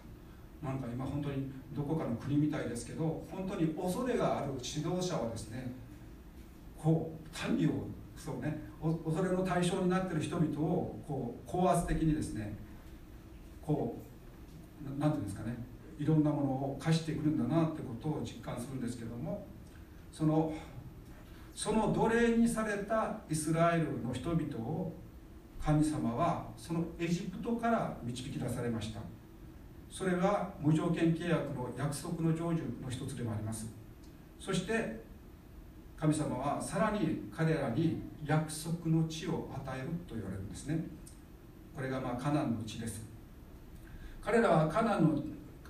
[0.63, 5.73] なんか今本当にどこかの国みたいですけど本当に恐れがある指導者はですね
[6.77, 7.13] こ
[7.49, 7.87] う民を
[8.17, 12.57] そうね恐れの対象になってる人々をこう高圧的にですね
[13.63, 13.97] こ
[14.83, 15.57] う何ていうんですかね
[15.99, 19.47] いろんなものを課してくるんだなってことを実感するんですけども
[20.13, 20.53] その
[21.55, 24.93] その奴隷にされたイスラエルの人々を
[25.59, 29.01] 神様はそのエジプトから導き出されました。
[29.91, 33.67] それが無条件契約の約束の成就の一つでもあります。
[34.39, 35.03] そして
[35.99, 40.85] 神様はさらに彼らに約束の地を与えると言われるんですね。
[41.75, 43.03] これがまあカナンの地です。
[44.23, 45.23] 彼らはカナンの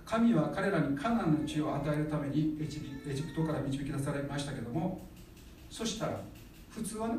[0.07, 5.05] 神は彼らにカナンの地を与えるためにエジプトから導き出されましたけども
[5.69, 6.21] そしたら
[6.71, 7.15] 普通はね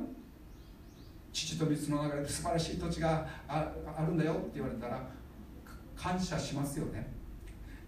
[1.34, 3.70] 父と水の流れで素晴らしい土地があ
[4.08, 5.02] るんだよって言われたら
[5.96, 7.12] 感謝しますよね。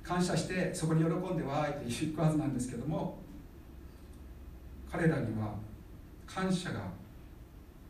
[0.04, 3.20] 感謝してそこに喜んでわーいって行くはずなんですけども
[4.91, 5.54] 彼らには
[6.26, 6.82] 感謝が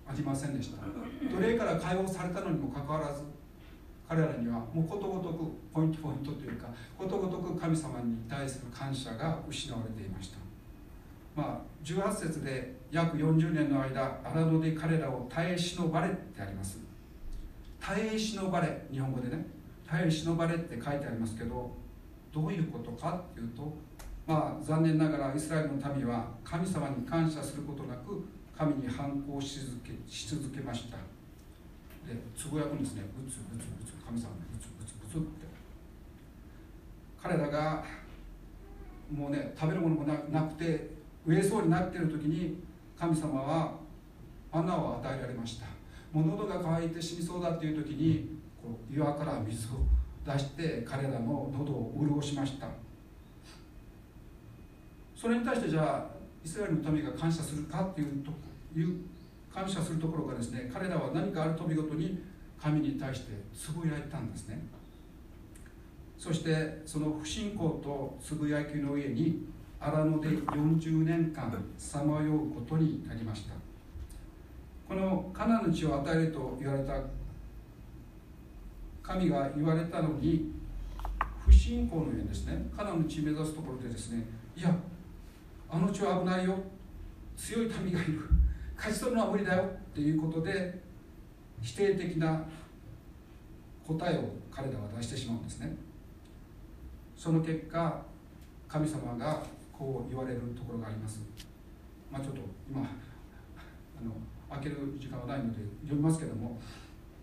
[0.07, 0.83] ありませんでした。
[1.29, 3.23] 奴隷から解放されたのにもかかわらず
[4.09, 10.39] 彼らにはもうことごとくポイントポイントというかことごとく神様に対する感謝が失われていました。
[11.35, 16.79] まあ18節で約40年の間荒野で彼らを耐え忍ばれってあります。
[17.79, 19.45] 耐え忍ばれ日本語でね
[19.87, 21.71] 耐え忍ばれって書いてありますけど
[22.33, 23.77] どういうことかっていうと
[24.25, 30.97] まあ残念ながらイスラエルの民は神様に感謝することなく神に反抗し続けし続けました。
[32.09, 33.03] でつぶやくんですね。
[33.15, 35.45] ブツブツブツ神様にブツブツブツって
[37.21, 37.83] 彼らが
[39.11, 40.89] もうね食べるものもなくて
[41.27, 42.63] 飢えそうになっている時に
[42.97, 43.75] 神様は
[44.51, 45.67] 穴を与えられました。
[46.11, 49.85] もう喉が渇いて死にそうだっていう時にこう岩から水を
[50.25, 52.67] 出して彼らの喉を潤しました。
[55.15, 58.31] それに対してじゃあイスラエルの民が感謝するかっていうと
[58.79, 59.01] いう
[59.53, 62.23] 感謝するところがですね彼らは何かある飛びごとに
[62.61, 64.61] 神に対してつぶやいたんですね。
[66.17, 69.45] そしてその不信仰とつぶやきの上に
[69.79, 73.53] 荒野で40年間さまようことになりました。
[74.87, 76.99] このカナの地を与えると言われた
[79.01, 80.51] 神が言われたのに
[81.45, 84.25] 不信仰の上にですねカナの地目指すところでですね
[84.57, 84.75] いや
[85.69, 86.55] あの地は危ないよ。
[87.37, 88.19] 強い民がいる。
[88.79, 90.81] 勝ち取るのは無理だよっていうことで
[91.61, 92.41] 否定的な
[93.85, 95.75] 答えを彼らは出してしまうんですね。
[97.17, 98.01] その結果
[98.69, 101.19] 神様がこう言われるところがあります。
[102.09, 102.85] まあちょっと今あ
[104.01, 104.11] の
[104.49, 106.59] 開ける時間はないので読みますけども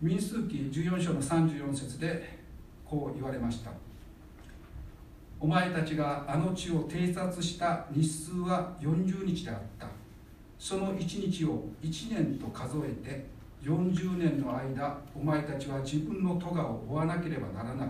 [0.03, 2.39] 民数記14章の34節で
[2.85, 3.71] こう言われました
[5.41, 9.96] お前たちがあの地を偵察した日数は40日であった。
[10.59, 13.27] その1日を1年と数えて
[13.63, 17.89] 40年の間お前たちは自分の咎を負わなければならない。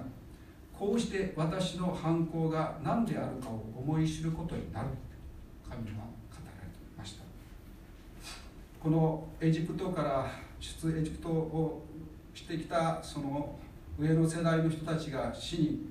[0.73, 4.89] こうして私の犯行が何であるかを思い知ることになる。
[5.69, 7.25] 神は語られていました。
[8.81, 11.87] このエジプトから出エジプトを
[12.35, 13.59] してきたその
[13.99, 15.91] 上の世代の人たちが死に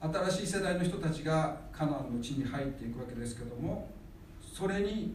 [0.00, 3.90] 新しい世代の人たちがカナンの地に入っていくわけですけども
[4.40, 5.14] それに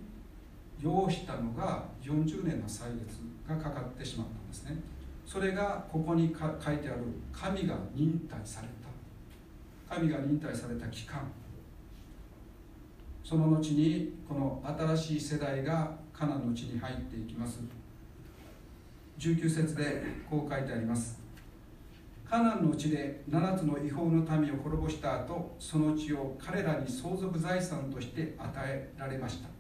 [0.84, 4.78] 要したのが40年の歳月がかかってしまったんですね。
[5.26, 7.00] それがここに書いてある
[7.32, 8.68] 神が忍耐され
[9.88, 9.96] た。
[9.96, 11.22] 神が忍耐された期間。
[13.24, 17.62] その後にこの新しい世代がカナンの地に入っていきます。
[19.18, 21.22] 19節でこう書いてあります。
[22.30, 29.53] カナンの地で7つの違法の民を滅ぼした後その地を彼らに相続財産として与えられました。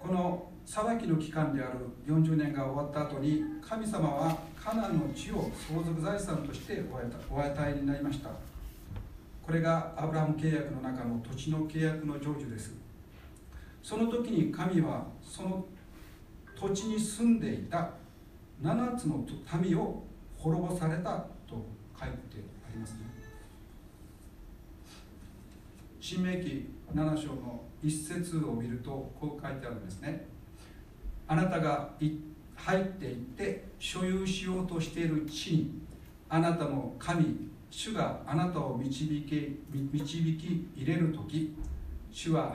[0.00, 6.82] この裁きの期間である40年が終わった後に神様はカナンの地を相続財産として
[7.30, 8.30] お与えになりました。
[9.42, 12.72] これがアブラハム契約の中の土地の契約の成就です。
[13.82, 15.66] その時に神はその
[16.58, 17.90] 土地に住んでいた
[18.62, 19.26] 7つの
[19.60, 20.04] 民を
[20.38, 21.66] 滅ぼされたと
[21.98, 22.14] 書いて
[22.66, 22.98] ありますね。
[26.00, 30.26] 新明記7章の一節を見るとこう書いてあるんですね。
[31.26, 31.90] あなたが
[32.56, 35.80] 入っていって所有しようとしている地に
[36.28, 39.96] あなたの神主があなたを導け導
[40.36, 41.54] き入れる時
[42.10, 42.54] 主は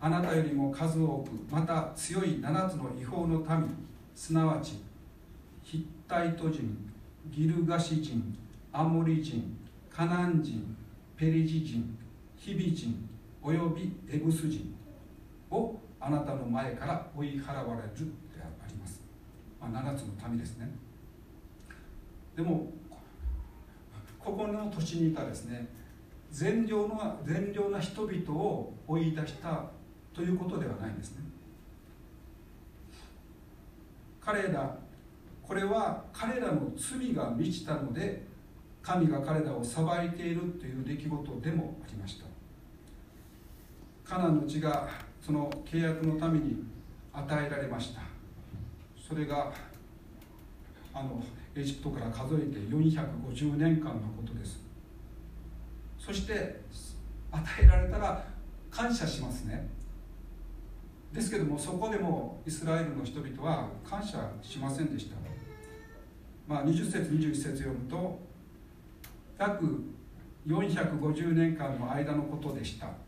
[0.00, 3.74] あなたよりも数多くまた強い7つの違法の民
[4.14, 4.82] すなわち
[5.62, 6.76] ヒッタイト人
[7.30, 8.36] ギルガシ人
[8.72, 9.56] アモリ人
[9.90, 10.76] カナン人
[11.16, 11.98] ペリジ人
[12.36, 13.05] ヒビ人
[13.46, 14.74] およびエブス人
[15.52, 17.88] をあなたの前から追い払われる
[18.34, 19.00] であります、
[19.60, 20.68] まあ、7つの民ですね。
[22.34, 22.66] でも
[24.18, 25.68] ここの土地にいたですね
[26.32, 29.66] 善良な善良な人々を追い出した
[30.12, 31.22] ということではないんですね。
[34.20, 34.76] 彼ら
[35.40, 38.26] これは彼らの罪が満ちたので
[38.82, 42.25] 神が彼らを裁いているという出来事でもありました。
[44.08, 44.88] カナンの地が
[45.20, 46.64] その契約のために
[47.12, 48.02] 与えられました。
[48.96, 49.52] それが
[50.94, 51.22] あの
[51.54, 54.60] エジプトから数えて450年間のことです。
[55.98, 56.60] そして
[57.32, 58.24] 与えられたら
[58.70, 59.68] 感謝しますね。
[61.12, 65.16] ですけどもそこでもイスラエルの人々は感謝しませんでした。
[66.46, 68.20] まあ20節21節読むと
[69.38, 69.66] 約
[70.46, 73.05] 450年間の間のことでした。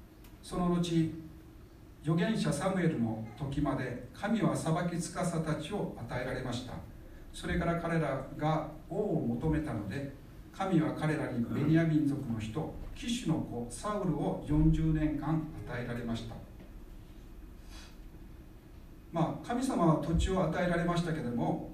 [0.49, 6.72] その後預言者サムエルの時まで神は裁き司たちを与えられました。
[7.34, 10.11] それから彼らが王を求めたので
[10.51, 16.34] 神は彼らにベニヤ民族の人騎手の子サウルを40年間与えられました。
[19.12, 21.72] まあ神様は土地を与えられましたけども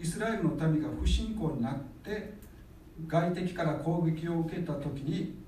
[0.00, 2.34] イスラエルの民が不信仰になって
[3.06, 5.45] 外敵から攻撃を受けた時に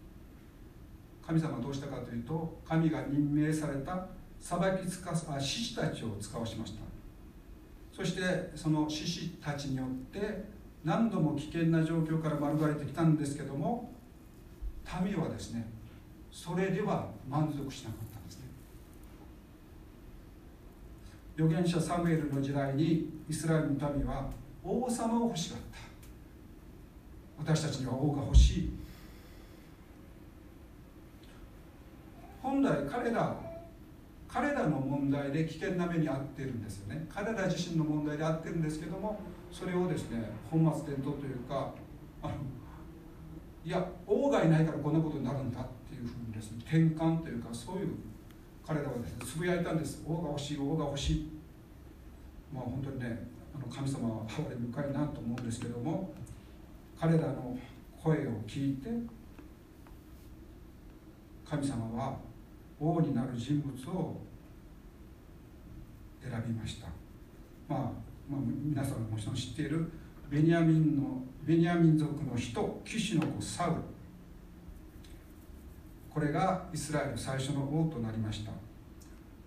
[1.29, 4.07] 神様はどうしたかというと神が任命された
[4.41, 6.81] 裁きつかあ獅子たちを使わしました。
[7.93, 8.23] そして
[8.55, 10.45] その獅子たちによって
[10.85, 13.93] 何度も危険な状況から免れてきたんですけども
[15.05, 15.69] 民はですね
[16.31, 18.45] それでは満足しなかったんですね。
[21.37, 24.31] 預言者サムエルの時代にイスラエルの民は
[24.65, 25.79] 王様を欲しがった。
[27.53, 28.78] 私たちには王が欲しい。
[32.49, 33.37] 本来彼ら
[34.27, 37.07] 彼らの問題で危険な目に遭ってるんですよね。
[37.09, 39.21] 彼ら自身の問題で遭ってるんですけども
[39.53, 41.73] それをですね本末転倒というか
[42.23, 42.35] あの
[43.65, 47.95] いや王がいないからこんなことになるんだっていうふうにですね転換というかそういう
[48.67, 50.03] 彼らはですねつぶやいたんです。
[50.07, 51.31] 王が欲しい王が欲しい。
[52.53, 56.15] まあ本当にねあの神様は哀れ深いなと思うんですけども
[56.99, 57.59] 彼らの
[58.03, 58.89] 声を聞いて
[61.45, 62.28] 神様は
[62.81, 64.21] 王になる人物を
[66.23, 66.87] 選びました、
[67.69, 67.79] まあ、
[68.31, 69.91] まあ皆さんもちろん知っている
[70.31, 73.77] ベニヤミンのベニヤ民族の人騎士の子サウル。
[76.11, 78.53] これがイスラエル最初の王となりました。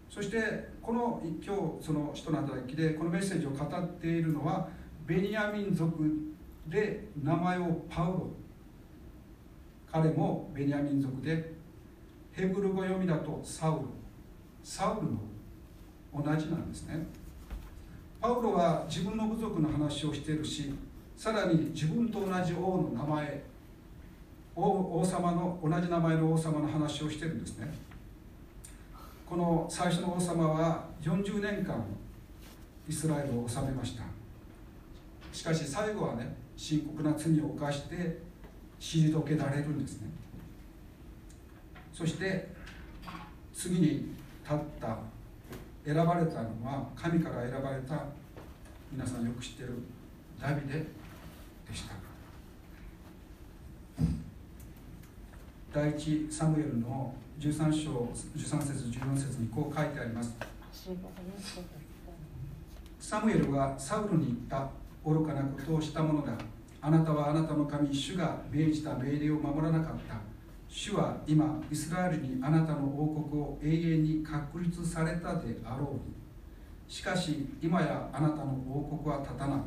[0.10, 4.68] そしてこの今日その使徒の働きでこのメッセージを語っているのは
[5.06, 6.04] ベニヤミン族
[6.68, 8.30] で名前をパウロ。
[9.92, 11.54] 彼もベニヤミン族で
[12.32, 13.80] ヘブル語読みだとサウル。
[14.64, 15.20] サウルの
[16.14, 17.06] 同じなんですね。
[18.22, 20.72] パウロは自分の部族の話をしているし
[21.18, 23.44] さらに自分と同じ王の名前
[24.56, 27.74] 王王様の同じ名前の王様の話をしてるんですね。
[29.28, 31.84] この最初の王様は40年間
[32.88, 34.04] イスラエルを治めました。
[35.34, 38.20] しかし最後はね深刻な罪を犯して
[38.80, 40.10] 退けられるんですね。
[42.02, 42.48] そして
[43.54, 43.90] 次に
[44.44, 44.98] 立った
[45.86, 48.06] 選ばれたのは神から選ばれた
[48.92, 49.84] 皆さんよく知ってる
[50.42, 50.86] ダビデで
[51.72, 51.94] した。
[55.72, 60.36] 第一サムエルの13章13節14節にこう書いてあります。
[63.00, 64.68] サムエルはサウルに言った
[65.06, 66.34] 愚かなことをしたものだ。
[66.82, 70.31] あなたはあなたの神主が命じた命令を守らなかった。
[70.74, 76.00] 主は今イスラエルにあなたの王国を永遠に確立されたであろうに。
[76.88, 79.60] しかし今やあなたの王国は立たない。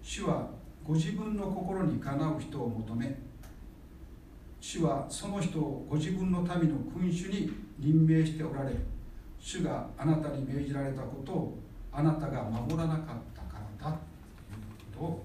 [0.00, 0.48] 主は
[0.84, 3.18] ご自分の心にかなう人を求め。
[4.60, 8.70] 主はその人をご自分の民の君主に任命しておられ。
[9.40, 11.58] 主があなたに命じられたことを
[11.90, 13.04] あなたが守らなかっ
[13.34, 13.90] たからだ。
[13.90, 13.98] という
[14.94, 15.24] ことを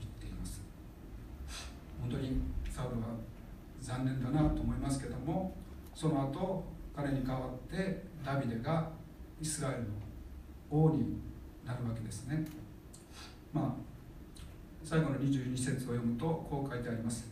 [0.00, 0.62] 言っています。
[2.00, 3.33] 本当にサウルは
[3.84, 5.54] 残念だなと思いますけども
[5.94, 6.64] その後
[6.96, 8.88] 彼に代わってダビデが
[9.40, 9.86] イスラエルの
[10.70, 11.18] 王に
[11.66, 12.44] なるわけですね。
[13.52, 13.72] まあ
[14.82, 17.30] 最後の22節を読むとこう書いてあります。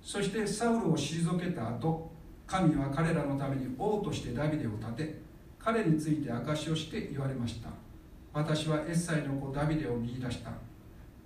[0.00, 2.10] そしてサウルを退けた後
[2.46, 5.20] 神は彼らのために王としてダビデを立て
[5.58, 7.68] 彼について証しをして言われました。
[8.32, 10.52] 私はエッサイの子ダビデを見出した。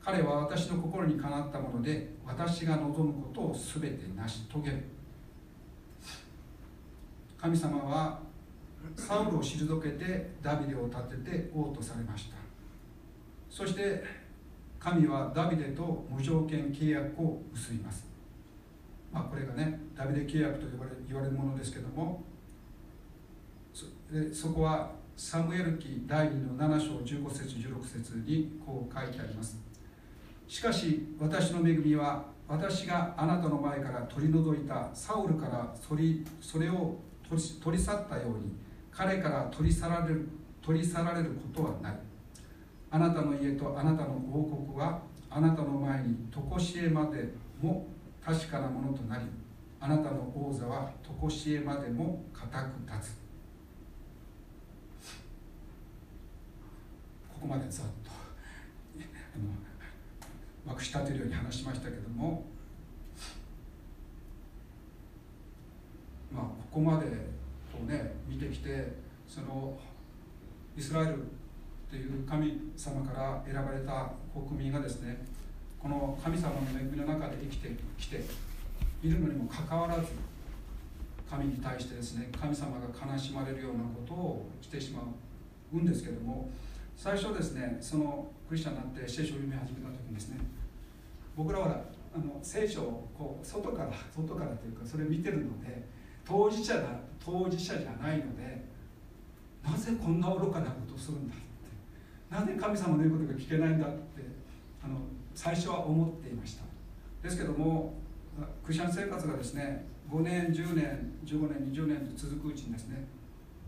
[0.05, 4.82] 彼は私の心にかなったもので私が望むことを全て成し遂げる。
[7.38, 8.20] 神様は
[8.96, 12.36] サウルを退けてダビデを立てて王とされました。
[13.48, 14.03] そして
[14.80, 18.05] 神はダビデと無条件契約を結びます。
[19.12, 22.24] まあこれがねダビデ契約と呼ばれ言われるものですけども
[23.72, 29.71] そでそこはサムエル記第2の7章15節16節にこう書いてあります。
[30.47, 36.97] しかし私の恵みは私があなたの前から取り除いたサウルからそりそれを
[37.28, 38.53] 取り取り去ったように
[38.90, 40.28] 彼から取り去られる
[40.61, 41.99] 取り去られることはない。
[42.90, 47.86] あなたの家とあなたの王国はあなたの前に常しえまでも
[48.22, 49.24] 確かなものとなり
[49.80, 53.16] あなたの王座は常しえまでも固く立つ。
[57.32, 58.11] ここまでざっと。
[60.66, 62.44] まくし立てるように話しましたけども
[66.32, 68.92] まあここまでをね見てきて
[69.28, 69.78] その
[70.76, 71.24] イスラエル
[71.90, 75.26] という神様から選ばれた国民がですね
[75.78, 78.24] この神様の恵みの中で生きてきて
[79.02, 80.06] いるのにもかかわらず
[81.28, 85.02] 神に対してですね神様が悲しまれるようなことをしてしま
[85.72, 86.50] うんですけども
[86.96, 90.36] 最初ですねそのクリスチャンになって聖書を読み始めた時にですね
[91.34, 91.84] 僕らは
[92.14, 95.88] あの聖書をこう外から外からというかそれ見てるので
[96.22, 98.62] 当事者だ当事者じゃないので
[99.64, 101.44] なぜこんな愚かなことをするんだって
[102.28, 104.20] なぜ神様の言うことが聞けないんだって
[104.84, 104.98] あの
[105.34, 106.64] 最初は思っていました。
[107.22, 107.94] ですけども
[108.62, 113.07] クリスチャン生活がですね5年10年15年20年と続くうちにですね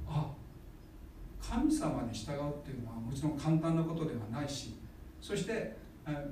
[0.07, 0.31] あ
[1.51, 4.75] 神様に従うっていうのはもちろん簡単なことではないし
[5.21, 5.77] そして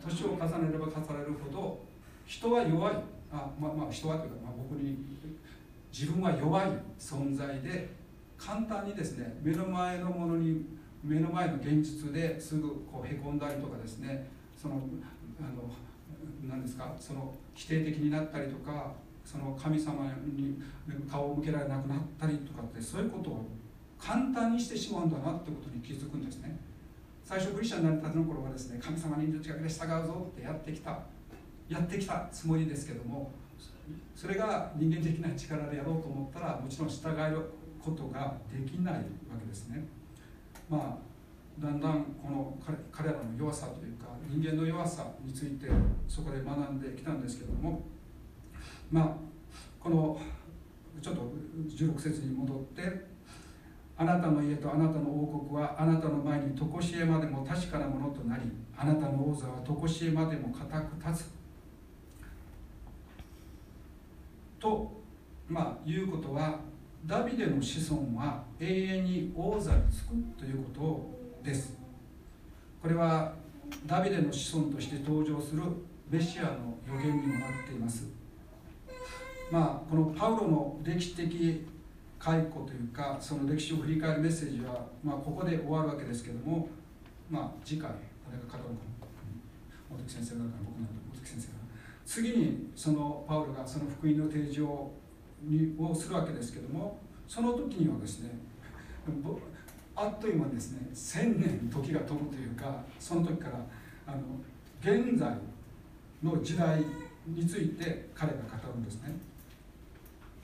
[0.04, 1.80] 年を重ねれば重ねるほど
[2.26, 2.94] 人は弱い。
[3.32, 4.98] あまあまあ人はというか、まあ、僕に
[5.90, 6.66] 自分は弱い
[6.98, 7.88] 存在で
[8.36, 10.66] 簡単にですね目の前のものに
[11.02, 14.28] 目の前の現実ですぐこうへこんだりとかですね
[14.60, 14.74] その
[15.40, 18.92] あの何ですかその否定的になったりとか
[19.24, 20.60] その神様に
[21.10, 23.46] 顔を向けられなくなったりとかってそういうことを
[24.04, 26.58] 簡単にしてしまうんだなってことに気づくんですね。
[27.22, 30.98] 最初クリスチャンになったての頃はですね神様に命がけで従うぞってやってきた。
[31.68, 33.30] やってきたつもりですけども
[34.14, 37.40] それが人間的な力でやろうと思ったらもちろん従える
[37.82, 39.00] ことができないわ
[39.40, 39.84] けですね。
[40.68, 42.58] まあだんだんこの
[42.90, 45.68] 彼らの弱さというか人間の弱さについて
[46.08, 47.82] そこで学んできたんですけども
[48.90, 49.14] まあ
[49.78, 50.20] この
[51.00, 51.32] ちょっと
[51.68, 53.11] 16節に戻って
[54.02, 58.42] あなたの家とあなたの王国はあなたの前に常しえまでも確かなものとなり
[58.76, 61.30] あなたの王座は常しえまでも固く立つ。
[64.58, 65.00] と
[65.48, 66.58] まあいうことは
[67.06, 71.10] ダビデの子孫は永遠に王座につくというこ
[71.44, 71.76] とです。
[72.80, 73.34] これは
[73.86, 75.62] ダビデの子孫として登場する
[76.10, 78.08] メシアの予言にもなっています。
[79.52, 81.66] まあこのパウロの歴史的
[82.22, 86.68] 解雇というかその歴史を振り返るメッセージは、まあ、ここで終わるわけですけども、
[87.28, 87.90] まあ、次回
[88.30, 89.02] 誰が語るか
[89.96, 91.54] な先生だから僕なんで元木先生が。
[92.06, 94.92] 次にそのパウロがその福音の提示を
[95.42, 98.30] にをするわけですけどもその時にはですね
[99.96, 103.66] あっという間にですね千年時が飛ぶというかその時から
[104.06, 104.18] あの
[104.80, 105.36] 現在
[106.22, 106.84] の時代
[107.26, 109.31] について彼が語るんですね。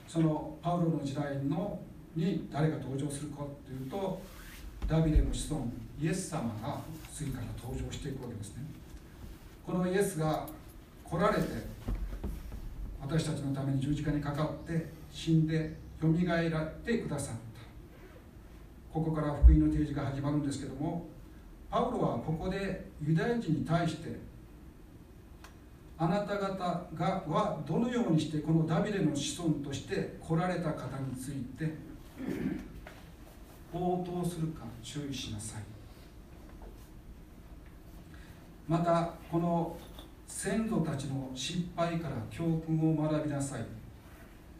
[0.09, 1.79] そのパウロの時代の
[2.17, 4.21] に誰が登場するかというと
[4.89, 5.67] ダビデの子孫
[6.01, 6.81] イエス様が
[7.13, 8.65] 次から登場していくわけですね。
[9.67, 10.47] このイエスが
[11.05, 11.43] 来られて
[13.01, 17.39] 私たちのために十字架にかかって死んでよみがえらってくださった。
[18.93, 21.07] ここから福音の提示が始まるんですけども
[21.71, 24.19] パウロはここでユダヤ人に対して
[26.01, 26.57] あなた方
[26.95, 31.75] がはどのようにしてこのダビデの子孫として来られた方について
[33.73, 35.63] 応答するか注意しなさい。
[38.69, 39.77] またこの
[40.27, 43.65] 先祖たちの失敗から教訓を学びなさい。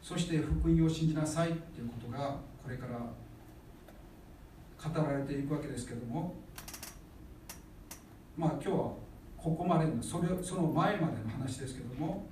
[0.01, 2.99] そして福音を信じなさいということがこれから
[4.91, 6.35] 語られていくわけですけども。
[8.35, 8.93] まあ今日は
[9.41, 12.25] ここまでのそれその前までの話ですけども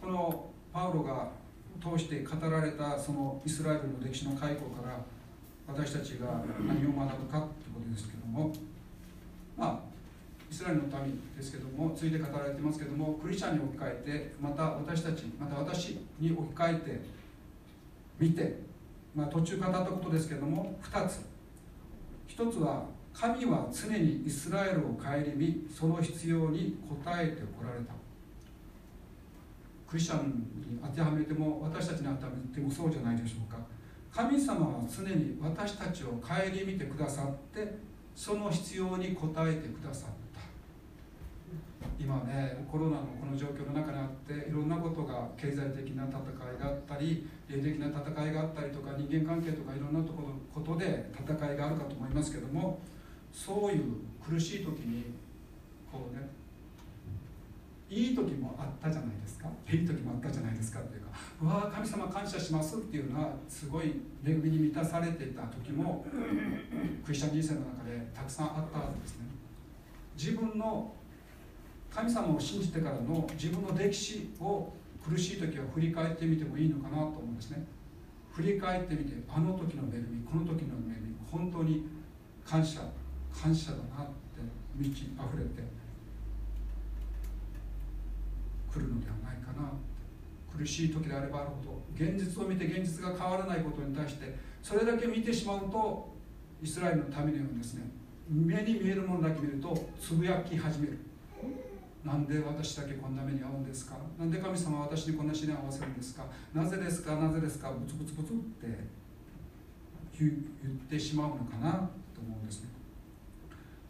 [0.00, 1.28] このパウロが
[1.80, 5.00] 通して語られたそのイスラエルの歴史の開口から
[5.66, 8.52] 私たちが何を学ぶかということですけども
[9.56, 9.90] まあ
[10.50, 17.00] イスラエルの民ですけどもついて語られてますけどもクリスチャンに置き換えてまた私たちまた私に置き換えて
[18.18, 18.60] 見て、
[19.14, 21.20] まあ、途中語ったことですけども2つ。
[22.28, 27.92] 1つは神は常にイスラエルを顧みその必要に応えてこられた。
[29.88, 33.58] クリスチャンに当てはめても私たちに当てはめてもそうじゃないでしょうか。
[34.12, 36.34] 神様は常に私たちを顧
[36.66, 37.78] みてくださって
[38.14, 40.40] その必要に応えてくださった。
[41.98, 52.78] 今ねコロナのこの状況の中にあっていろんなことが経済的な戦いがあったり霊的な戦いがあったりとか人間関係とかいろんなところことで戦いがあるかと思いますけども
[53.32, 55.04] そういう苦しい時に
[55.90, 56.28] こうね
[57.88, 59.48] いい時もあったじゃないですか。
[59.68, 61.08] いい時もあったじゃないですかっていうか
[61.42, 66.04] うわあ神様感謝しますっていうのはすごい恵みに満たされてた時も
[67.04, 69.24] クリスチャン人生の中でたくさんあったはずですね。
[70.16, 70.94] 自分の
[71.90, 74.72] 神様を信じてからの自分の歴史を
[75.04, 77.64] 苦しい時は振り返ってみてもいいのかなと思うんですね。
[78.30, 81.88] 振り返ってみてあの時の恵みこの時の恵み本当に
[82.46, 82.82] 感謝
[83.32, 84.40] 感謝だなって
[84.76, 85.62] 満ち溢れて
[88.72, 89.72] くるのではないかな
[90.56, 96.14] 苦しい時であればあるほど現実を見て現実が変わらないことに対してそれだけ見てしまうと
[96.62, 97.90] イスラエルのためのようにですね
[98.28, 100.98] 目に見えるものだけ見るとつぶやき始める。
[102.04, 103.94] なんで私だけこんな目に遭うんですか？
[104.18, 106.24] なんで神様は私にこんな試練を合わせるんですか？
[106.54, 107.16] なぜですか？
[107.16, 107.72] なぜですか？
[107.72, 108.88] ブツブツブツって
[110.18, 110.32] 言っ
[110.88, 111.72] てしまうのかな
[112.14, 112.70] と思うんですね。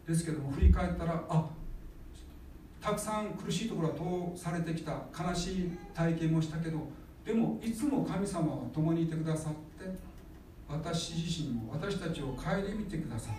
[0.07, 1.45] ですけども振り返ったらあ
[2.81, 4.93] たくさん苦しいところは通されてきた。
[5.17, 6.79] 悲しい体験もしたけど
[7.23, 9.85] でもいつも神様は共にいてくださって
[10.67, 13.33] 私自身も私たちを顧みてくださっ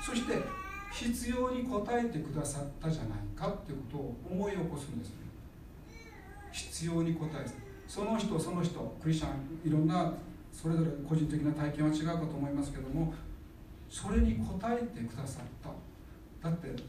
[0.00, 0.38] たそして
[0.90, 5.14] 必要に応えてくださったじゃないかっていうことを思い起こすんですね。
[6.50, 7.68] 必要に応えて。
[7.86, 10.12] その人その人クリスチャンいろんな
[10.52, 13.14] それぞれ個人的な体験は違うかと思いますけども
[13.88, 15.70] それに応えてくださった。
[16.42, 16.82] だって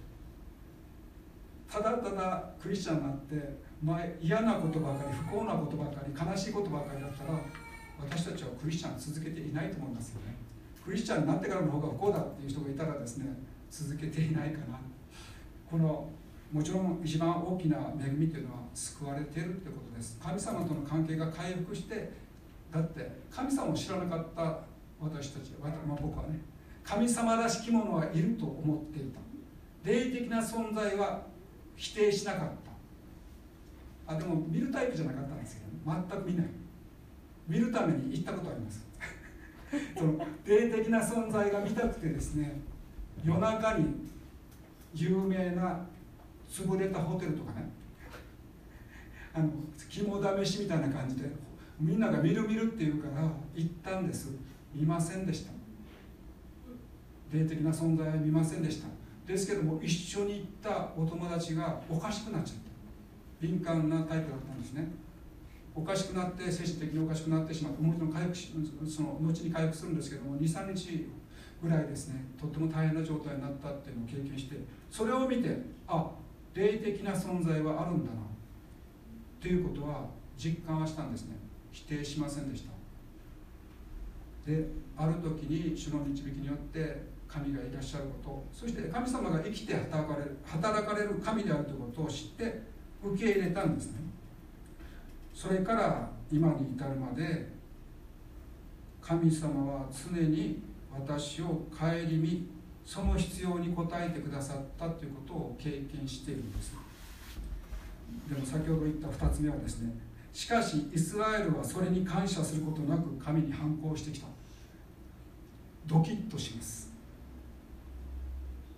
[1.69, 7.39] ただただクリスチャンになって前嫌なことばかり不幸なことばかり悲しいことばかりだったら
[7.99, 10.35] 私たちはクリスチャン続けていないと思いますよね。
[10.83, 13.25] クリスチャンになってからの方が不幸だっていう人がいたらですね
[13.69, 14.79] 続けていないかな。
[15.69, 16.09] この
[16.51, 20.17] もちろん一番大きな恵みというのは救われているということです。
[20.19, 22.11] 神様との関係が回復して
[22.71, 24.59] だって神様を知らなかった
[24.99, 26.39] 私たち、まあ、僕はね
[26.83, 29.28] 神様らしきものはいると思っていた。
[29.83, 31.21] 霊的な存在は
[31.75, 32.49] 否定しなかっ
[34.07, 34.13] た。
[34.13, 36.47] あでも見るタイプじゃなかったんですけど、ね、全く見ない。
[37.47, 38.85] 見るために行ったことあります。
[39.97, 42.59] その霊的な存在が見たくてですね
[43.23, 43.85] 夜中に
[44.93, 45.85] 有名な
[46.49, 47.69] 潰れたホテルとかね。
[49.33, 49.49] あの
[49.89, 51.29] 肝試しみたいな感じで
[51.79, 54.31] みんなが見る見るって言うから行ったんです。
[54.73, 55.51] 見ませんでした。
[57.31, 58.98] 霊的な存在は見ませんでした。
[59.29, 62.69] ですけども一緒に行ったお友達がおかしくなっちゃった。
[63.39, 64.87] 敏感なタイプだったんですね。
[65.75, 68.51] おかしくなって精神的におかしくなってしまってもちろん回復し
[68.89, 71.07] その後に回復するんですけども23日
[71.61, 74.57] ぐらいですねとっても大変な状態になったっていうのを経験して
[74.89, 75.57] それを見て
[75.87, 76.09] あ
[76.53, 78.17] 霊的な存在はあるんだな
[79.39, 81.37] ということは実感はしたんですね。
[81.71, 82.71] 否定しませんでした。
[84.51, 92.61] である時に主の導きによって神がいらっしゃることそして神様が生きて働かれる働かれる神であるということを知って
[93.03, 93.99] 受け入れたんですね。
[95.33, 97.47] それから今に至るまで
[99.01, 100.61] 神様は常に
[100.91, 102.49] 私を顧み
[102.85, 106.73] その必要に応えてくださったということを経験しているんです。
[108.27, 109.93] でも先ほど言った2つ目はですね
[110.33, 114.27] しかしイスラエルはそれに感謝することなく神に反抗してきた。
[115.85, 116.88] ドキッとします。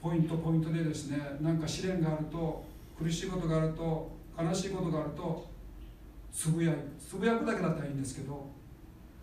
[0.01, 2.63] ポイントポイントでですねなんか試練があると
[2.97, 5.47] 苦しいことがあると悲しいことがあると
[6.31, 8.49] つぶやいつぶやくだけだったらいいんですけど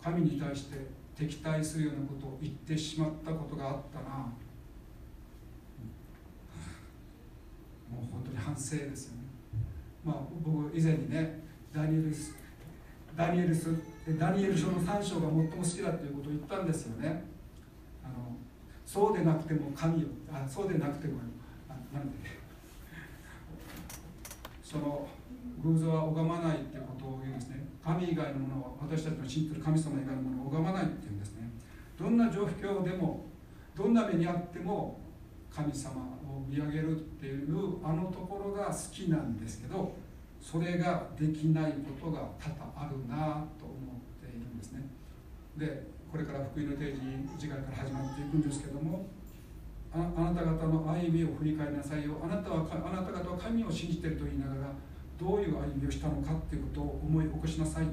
[0.02, 0.86] 神に対して
[1.16, 4.32] 敵対するようなことを言ってしまったことがあったな。
[7.90, 9.22] もう本当に反省ですよね。
[10.04, 11.40] まあ僕以前にね
[11.74, 12.36] ダニエルス
[13.16, 13.74] ダニエルス
[14.18, 17.24] ダニエル書の3章が最も好きだということを言ったんですよね。
[18.88, 21.20] そうでなくても神よあそうでなくても
[21.68, 22.16] あなんで
[24.62, 25.06] その
[25.62, 27.68] 偶像は拝まないってことを言うんですね。
[27.84, 31.50] 神以外のものを私たちの信じてる神様以外のものを拝まないっていうんですね。
[31.98, 33.26] どんな状況でも
[33.76, 34.98] どんな目にあっても
[35.54, 39.92] 神様を見上げるっていうあのところが好きなんですけど
[40.40, 44.88] それができないことが多々あるなと思っているんですね。
[45.58, 47.00] でこれから福音の定時
[47.38, 49.06] 次回から始まっていくんですけども
[49.92, 52.20] あなた方の歩みを振り返りなさいよ。
[52.22, 54.72] あなたはあなた方は神を信じてると言いながら
[55.18, 57.88] どういう歩みをしたのかっていうことを思い起こしなさいよ。
[57.88, 57.92] っ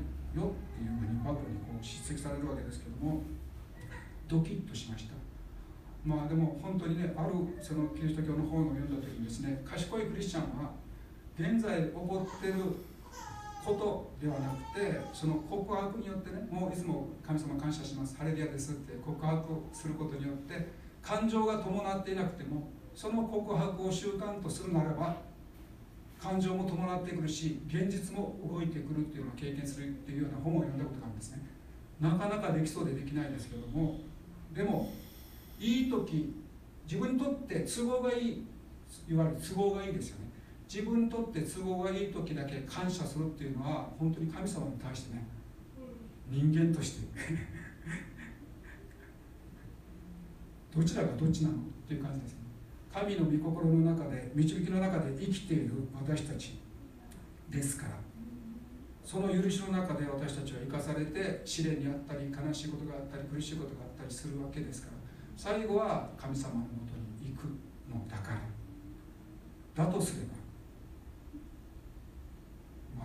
[0.76, 3.24] ていうふうにパブロにこう叱責されるわけですけども
[4.28, 5.16] ドキッとしました。
[6.04, 10.72] まあでも本当にねあるそのキリスト教の本を読んだ時にですね賢いクリスチャンは
[11.40, 12.54] 現在起こってる
[13.66, 19.42] ことではなくてその告白によってねもういつも神様感謝しますハレルヤですって告白
[19.74, 20.68] することによって
[21.02, 25.18] 感情が伴っていなくてもその告白を習慣とするならば
[26.22, 31.40] 感情も伴ってくるし現実も動いてくるっていうのを経験するっていうような本を読んだことがあるんですね。
[32.00, 34.00] なかなかできそうでできないですけども
[34.54, 34.92] でも
[35.60, 36.34] いい時
[36.86, 38.48] 自分にとって都合がいい
[39.10, 40.25] いわゆる都合がいいですよね。
[40.76, 45.26] 自分にとって都合がいい時だけ感謝するっていうのは本当に神様に対してね
[46.30, 47.08] 人間として。
[50.76, 52.40] どちらがどっちなのっていう感じですね。
[52.92, 56.60] 神の御心の中で導きの中で生きている私たち
[57.50, 57.98] ですから。
[59.06, 64.94] その許しの中で私たちは生かされて試練にあったり悲しいことがあったり苦しいことがあったりするわけですから。
[65.38, 66.94] 最後は神様のもと
[67.24, 67.46] に行く
[67.90, 68.32] のだか
[69.76, 69.86] ら。
[69.86, 70.45] だとすれば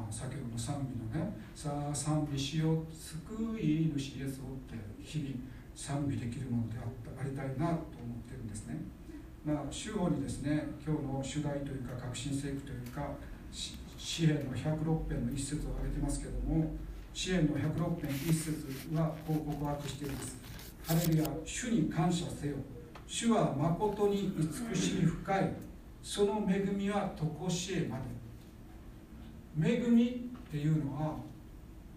[0.01, 5.31] まあ先ほどの賛美のね「さあ賛美しよう救い主イエスを」って日々
[5.75, 8.81] 賛美できるものであったありたいなと思ってるんですね。
[9.45, 13.15] まあ、主語にですね今日の主題というか革新聖句というか
[13.51, 16.73] 詩篇の106編の一節を挙げてますけども
[17.13, 20.37] 詩篇の106編一節はこう告白しています
[20.87, 22.57] 「ハレルヤ主に感謝せよ。
[23.07, 25.53] 主は誠に慈しみ深い。
[26.03, 28.05] その恵みは常しえまで」
[29.59, 31.17] 恵みっていうのは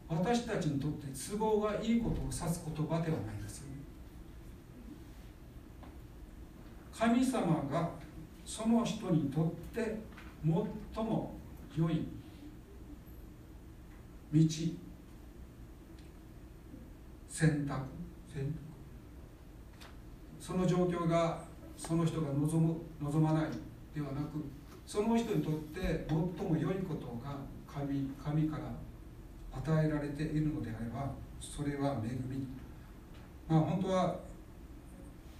[0.07, 3.59] 私たちにとって都合がいいことを指す言葉ではないです。
[3.59, 3.73] よね
[6.97, 7.89] 神様が
[8.45, 9.97] その人にとって
[10.43, 11.33] 最も
[11.75, 12.05] 良い
[14.31, 14.39] 道
[17.27, 17.85] 選択
[18.33, 18.53] 選択。
[20.39, 21.41] その状況が
[21.77, 23.45] その人が望む望まない
[23.95, 24.43] ではなく
[24.85, 27.37] その人にとって最も良いことが
[27.67, 28.63] 神神から
[29.57, 32.47] 与えられているのであればそれは恵み。
[33.47, 34.19] まあ本当は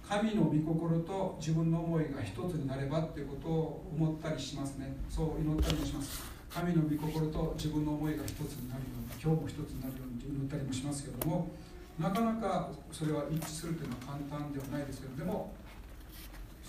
[0.06, 4.94] 神の御心と自分の思いが一つになればっていうことを思ったりしますね。
[5.08, 6.34] そう祈ったりもします。
[6.54, 11.50] 神の御心と自分の思いが一つになるように今日も一つになるように祈ったりもしますけども
[11.98, 15.52] なかなかそれは一致するというのは簡単ではないですけどでも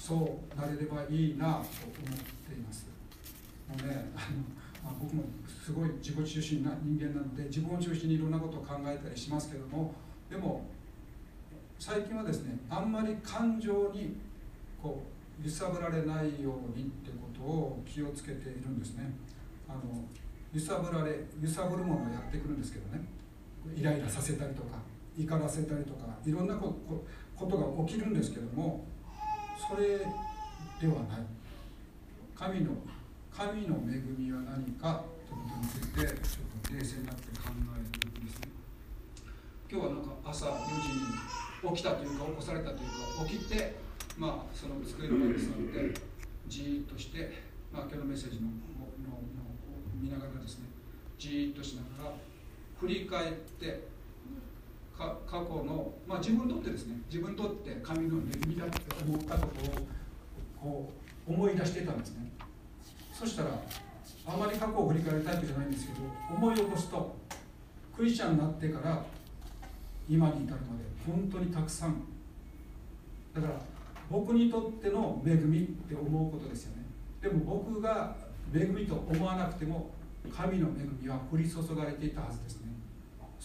[0.06, 0.14] そ
[0.54, 1.66] うなれればいいなと思っ
[2.46, 2.86] ています。
[3.68, 4.38] もうねあの、
[4.84, 9.96] まあ、僕もすごい自己中心な人間なので自分を中心にいろんなことを考えたりしますけども
[10.30, 10.68] でも
[11.80, 14.16] 最近はですねあんまり感情に
[14.80, 15.02] こ
[15.42, 19.12] う揺さぶられないようにってことを気をつけているんですね。
[19.68, 20.06] あの
[20.54, 23.04] 揺さぶられ揺さぶるものをやってくるんですけどね。
[23.76, 24.78] イライラさせたりとか
[25.18, 26.76] 怒らせたりとかいろんなこ
[27.40, 28.86] とが起きるんですけども
[29.58, 31.26] それではない。
[32.36, 32.72] 神の
[33.32, 38.50] 神の恵みは何かということについてちょっと冷静になって考えるんですね。
[39.72, 43.76] 今日はなんか朝4時に起きたというか起こされたというか起きて
[44.18, 46.02] まあその机の前に座って
[46.48, 47.32] じーっとして、
[47.74, 48.54] まあ、今日のメッセージのの
[49.10, 49.22] のを
[49.96, 50.68] 見ながらですね
[51.18, 52.16] じーっとしながら
[52.80, 53.88] 振り返って
[54.98, 59.86] 過去の、まあ、自分にとってですね自分にとって神の恵みだって思ったことを
[60.60, 60.94] こ
[61.28, 62.32] う思い出してたんですね。
[63.14, 63.50] そしたら
[64.28, 66.00] あまり過去を振り返るタイプじゃないんですけど
[66.36, 67.16] 思い起こすと
[67.96, 69.06] クリスチャンになってから
[70.10, 72.02] 今に至るまで本当にたくさん
[73.34, 73.54] だから
[74.10, 76.84] 僕にとっての恵みって思うことですよね。
[77.22, 78.16] でも僕が
[78.54, 79.90] 恵みと思わなくても
[80.36, 82.65] 神の恵みは降り注がれていたはずですね。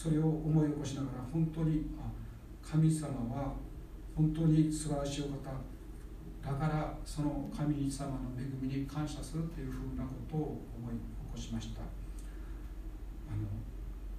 [0.00, 1.84] それを思い起こしながら本当に
[2.64, 3.52] 神様は
[4.16, 5.52] 本当に素晴らしいお方
[6.40, 11.82] だからその神様の恵みに感謝するっていうふうなことを思い起こしました。
[13.28, 13.44] あの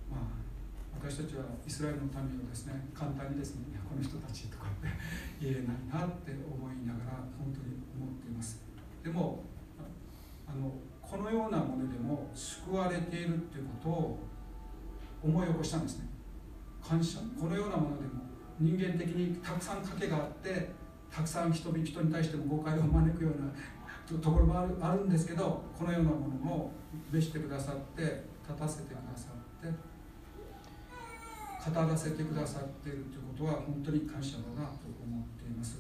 [0.05, 4.87] まあ私たちはイスラエルの民をですね簡単にですねこの人たちとかって
[5.41, 8.61] 言えないなって思いながら本当に思っています。
[9.01, 9.41] でも
[10.45, 10.69] あの
[11.01, 14.30] このようなものでも救われているっていうことを
[15.23, 16.09] 思い起こしたんですね。
[16.87, 17.19] 感謝。
[17.39, 18.21] このようなものでも
[18.59, 20.71] 人間的にたくさん賭けがあって
[21.11, 23.51] たくさん人々人に対しても誤解を招くような
[24.07, 26.71] とところもあるあるんですけどこのようなものも
[27.11, 28.01] 召してくださって
[28.47, 29.91] 立たせてくださって
[31.69, 35.79] 語らせてくださっているということは本当に感謝だなと思っています、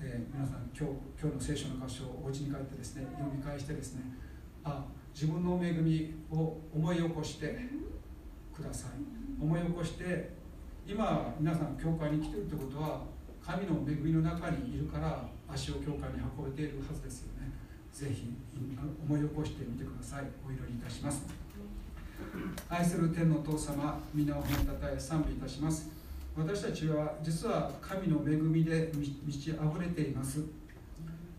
[0.00, 4.02] えー皆さん今日今日の聖書の箇所をお家に帰ってですね読み返してですね
[4.64, 4.84] あ
[5.14, 7.56] 自分の恵みを思い起こして
[8.54, 8.90] ください。
[9.42, 10.30] 思い起こして
[10.86, 13.02] 今皆さん教会に来てるってことは
[13.44, 17.52] 神の恵みの中にいるから足を教会に運べているはずですよね。
[17.92, 18.34] ぜひ
[19.06, 20.24] 思い起こしてみてください。
[20.46, 21.26] お祈りいたします。
[22.68, 25.90] 愛する天のお父様皆を褒めたたえ賛美いたします。
[26.36, 30.42] 私たちは実は神の恵みで満ち溢れています。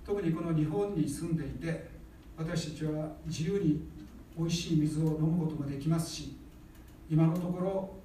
[0.05, 1.89] 特にこの日本に住んでいて
[2.37, 3.87] 私たちは自由に
[4.37, 6.37] 美味しい水を飲むこともできますし
[7.09, 7.95] 今のところ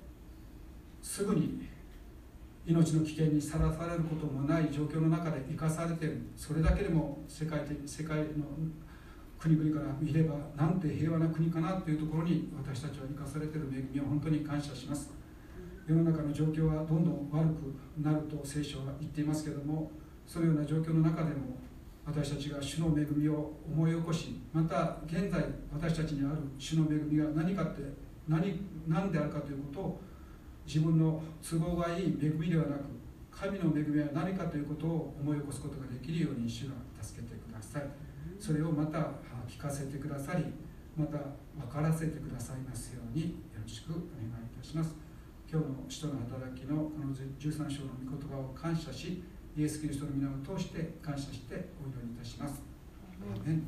[1.02, 1.66] すぐに
[2.66, 6.22] 命の危険にさらされることもない状況の中で生かされている。
[6.36, 8.24] それだけでも世界的世界の
[9.38, 15.10] 国々から見ればなんて平和な国かなというところに私たちは生かされている恵みを本当に感謝します。
[15.86, 19.90] 世の中の状況はどんどん悪くなると聖書は言っていますけれども
[20.26, 21.58] そのような状況の中でも
[22.06, 27.82] 私たちが主の恵みを思い起こしまた現在私たちにある主の恵みが何かって
[28.30, 30.00] 何何であるかということを
[30.64, 32.84] 自分の都合がいい恵みではなく
[33.30, 37.82] 神の恵みは何かということを思い起こすことができるように主が助けてください。
[38.38, 38.98] それをまた
[39.48, 40.44] 聞かせてくださり
[40.96, 44.94] また分からせてくださいますようによろしくお願いいたします。
[45.50, 49.22] 今日の使徒の働きのこの13章の御言葉を感謝し
[49.56, 52.62] イエス・キリストの皆を通して感謝してお祈りいたします。
[53.20, 53.62] アーメン